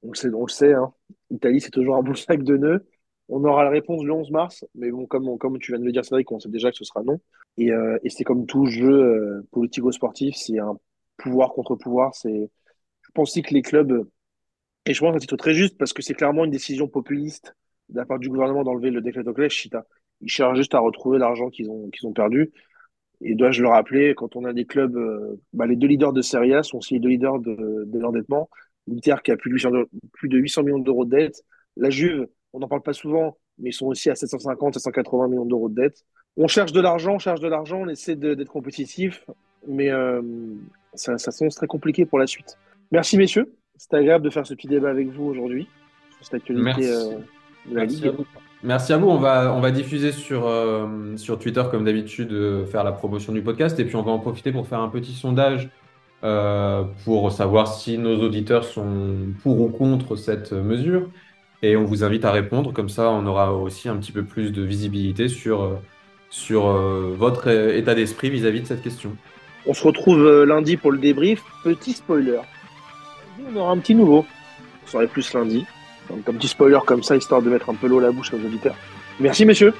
on 0.03 0.11
le 0.11 0.15
sait, 0.15 0.29
on 0.33 0.45
le 0.45 0.51
sait 0.51 0.73
hein. 0.73 0.93
L'Italie, 1.29 1.61
c'est 1.61 1.71
toujours 1.71 1.95
un 1.95 2.01
bon 2.03 2.15
sac 2.15 2.43
de 2.43 2.57
nœuds. 2.57 2.85
On 3.27 3.43
aura 3.43 3.63
la 3.63 3.69
réponse 3.69 4.03
le 4.03 4.11
11 4.11 4.31
mars, 4.31 4.65
mais 4.73 4.89
bon, 4.89 5.05
comme, 5.05 5.59
tu 5.59 5.71
viens 5.71 5.79
de 5.79 5.85
le 5.85 5.91
dire, 5.91 6.01
vrai 6.09 6.23
qu'on 6.23 6.39
sait 6.39 6.49
déjà 6.49 6.71
que 6.71 6.77
ce 6.77 6.83
sera 6.83 7.03
non. 7.03 7.19
Et, 7.57 7.71
euh, 7.71 7.99
et 8.03 8.09
c'est 8.09 8.23
comme 8.23 8.47
tout 8.47 8.65
jeu 8.65 8.89
euh, 8.89 9.47
politico-sportif, 9.51 10.35
c'est 10.35 10.57
un 10.59 10.77
pouvoir 11.17 11.53
contre 11.53 11.75
pouvoir. 11.75 12.15
C'est, 12.15 12.49
je 13.01 13.11
pense 13.13 13.29
aussi 13.29 13.43
que 13.43 13.53
les 13.53 13.61
clubs, 13.61 14.07
et 14.85 14.93
je 14.93 14.99
pense 14.99 15.13
que 15.13 15.21
c'est 15.21 15.37
très 15.37 15.53
juste 15.53 15.77
parce 15.77 15.93
que 15.93 16.01
c'est 16.01 16.15
clairement 16.15 16.45
une 16.45 16.51
décision 16.51 16.87
populiste 16.87 17.55
de 17.89 17.97
la 17.97 18.05
part 18.05 18.19
du 18.19 18.29
gouvernement 18.29 18.63
d'enlever 18.63 18.89
le 18.91 19.01
décret 19.01 19.23
de 19.23 19.33
Ils 20.21 20.29
cherchent 20.29 20.57
juste 20.57 20.73
à 20.73 20.79
retrouver 20.79 21.19
l'argent 21.19 21.49
qu'ils 21.49 21.69
ont, 21.69 21.89
qu'ils 21.89 22.07
ont 22.07 22.13
perdu. 22.13 22.51
Et 23.21 23.35
dois-je 23.35 23.61
le 23.61 23.67
rappeler, 23.67 24.15
quand 24.15 24.35
on 24.35 24.45
a 24.45 24.53
des 24.53 24.65
clubs, 24.65 24.95
euh, 24.95 25.39
bah, 25.53 25.67
les 25.67 25.75
deux 25.75 25.87
leaders 25.87 26.13
de 26.13 26.21
Serie 26.21 26.53
A 26.53 26.63
sont 26.63 26.77
aussi 26.77 26.95
les 26.95 26.99
deux 26.99 27.09
leaders 27.09 27.39
de, 27.39 27.83
de 27.85 27.99
l'endettement. 27.99 28.49
L'Inter 28.89 29.15
qui 29.23 29.31
a 29.31 29.37
plus 29.37 29.51
de 29.51 30.37
800, 30.37 30.63
millions 30.63 30.79
d'euros 30.79 31.05
de 31.05 31.11
dette. 31.11 31.43
La 31.77 31.89
Juve, 31.89 32.27
on 32.53 32.59
n'en 32.59 32.67
parle 32.67 32.81
pas 32.81 32.93
souvent, 32.93 33.37
mais 33.57 33.69
ils 33.69 33.73
sont 33.73 33.87
aussi 33.87 34.09
à 34.09 34.15
750, 34.15 34.75
780 34.75 35.27
millions 35.27 35.45
d'euros 35.45 35.69
de 35.69 35.75
dette. 35.75 36.03
On 36.37 36.47
cherche 36.47 36.71
de 36.71 36.81
l'argent, 36.81 37.15
on 37.15 37.19
cherche 37.19 37.39
de 37.39 37.47
l'argent, 37.47 37.81
on 37.81 37.89
essaie 37.89 38.15
d'être 38.15 38.49
compétitif, 38.49 39.25
mais 39.67 39.89
euh, 39.89 40.21
ça, 40.93 41.17
ça 41.17 41.31
très 41.49 41.67
compliqué 41.67 42.05
pour 42.05 42.19
la 42.19 42.27
suite. 42.27 42.57
Merci 42.91 43.17
messieurs, 43.17 43.53
c'était 43.77 43.97
agréable 43.97 44.23
de 44.23 44.29
faire 44.29 44.47
ce 44.47 44.53
petit 44.53 44.67
débat 44.67 44.89
avec 44.89 45.09
vous 45.09 45.25
aujourd'hui 45.25 45.67
sur 46.21 46.37
Merci. 46.49 46.83
Euh, 46.85 47.17
de 47.69 47.75
la 47.75 47.85
Ligue. 47.85 48.07
À 48.07 48.11
vous. 48.11 48.25
Merci 48.63 48.93
à 48.93 48.97
vous. 48.97 49.07
On 49.07 49.17
va, 49.17 49.53
on 49.53 49.61
va 49.61 49.71
diffuser 49.71 50.11
sur, 50.11 50.47
euh, 50.47 51.15
sur 51.15 51.39
Twitter, 51.39 51.63
comme 51.71 51.85
d'habitude, 51.85 52.65
faire 52.65 52.83
la 52.83 52.91
promotion 52.91 53.31
du 53.31 53.41
podcast. 53.41 53.79
Et 53.79 53.85
puis, 53.85 53.95
on 53.95 54.01
va 54.01 54.11
en 54.11 54.19
profiter 54.19 54.51
pour 54.51 54.67
faire 54.67 54.79
un 54.79 54.89
petit 54.89 55.13
sondage 55.13 55.69
euh, 56.23 56.83
pour 57.05 57.31
savoir 57.31 57.73
si 57.73 57.97
nos 57.97 58.21
auditeurs 58.21 58.65
sont 58.65 59.15
pour 59.41 59.61
ou 59.61 59.69
contre 59.69 60.15
cette 60.15 60.51
mesure. 60.51 61.09
Et 61.61 61.77
on 61.77 61.85
vous 61.85 62.03
invite 62.03 62.25
à 62.25 62.31
répondre, 62.31 62.73
comme 62.73 62.89
ça 62.89 63.09
on 63.09 63.25
aura 63.25 63.53
aussi 63.53 63.89
un 63.89 63.97
petit 63.97 64.11
peu 64.11 64.23
plus 64.23 64.51
de 64.51 64.61
visibilité 64.61 65.27
sur, 65.27 65.61
euh, 65.61 65.75
sur 66.29 66.67
euh, 66.67 67.13
votre 67.17 67.47
état 67.47 67.95
d'esprit 67.95 68.29
vis-à-vis 68.29 68.61
de 68.61 68.67
cette 68.67 68.81
question. 68.81 69.15
On 69.65 69.73
se 69.73 69.83
retrouve 69.83 70.43
lundi 70.43 70.77
pour 70.77 70.91
le 70.91 70.97
débrief. 70.97 71.41
Petit 71.63 71.93
spoiler. 71.93 72.39
On 73.51 73.55
aura 73.57 73.71
un 73.71 73.77
petit 73.77 73.95
nouveau. 73.95 74.25
On 74.85 74.87
serait 74.87 75.07
plus 75.07 75.33
lundi. 75.33 75.65
Donc 76.09 76.27
un 76.27 76.33
petit 76.33 76.47
spoiler 76.47 76.79
comme 76.85 77.03
ça, 77.03 77.15
histoire 77.15 77.41
de 77.41 77.49
mettre 77.49 77.69
un 77.69 77.75
peu 77.75 77.87
l'eau 77.87 77.99
à 77.99 78.03
la 78.03 78.11
bouche 78.11 78.33
aux 78.33 78.37
auditeurs. 78.37 78.75
Merci 79.19 79.45
messieurs. 79.45 79.73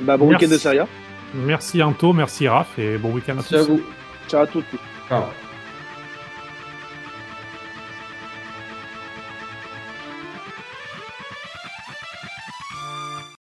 Bah, 0.00 0.16
bon 0.16 0.28
week-end 0.28 0.48
de 0.48 0.58
Seria. 0.58 0.86
Merci 1.34 1.82
Anto, 1.82 2.12
merci 2.12 2.48
Raph 2.48 2.78
et 2.78 2.98
bon 2.98 3.12
week-end 3.12 3.32
à 3.32 3.36
merci 3.36 3.56
à 3.56 3.62
vous. 3.62 3.80
Ciao 4.28 4.42
à 4.42 4.46
tous. 4.46 4.64
Ciao. 5.08 5.45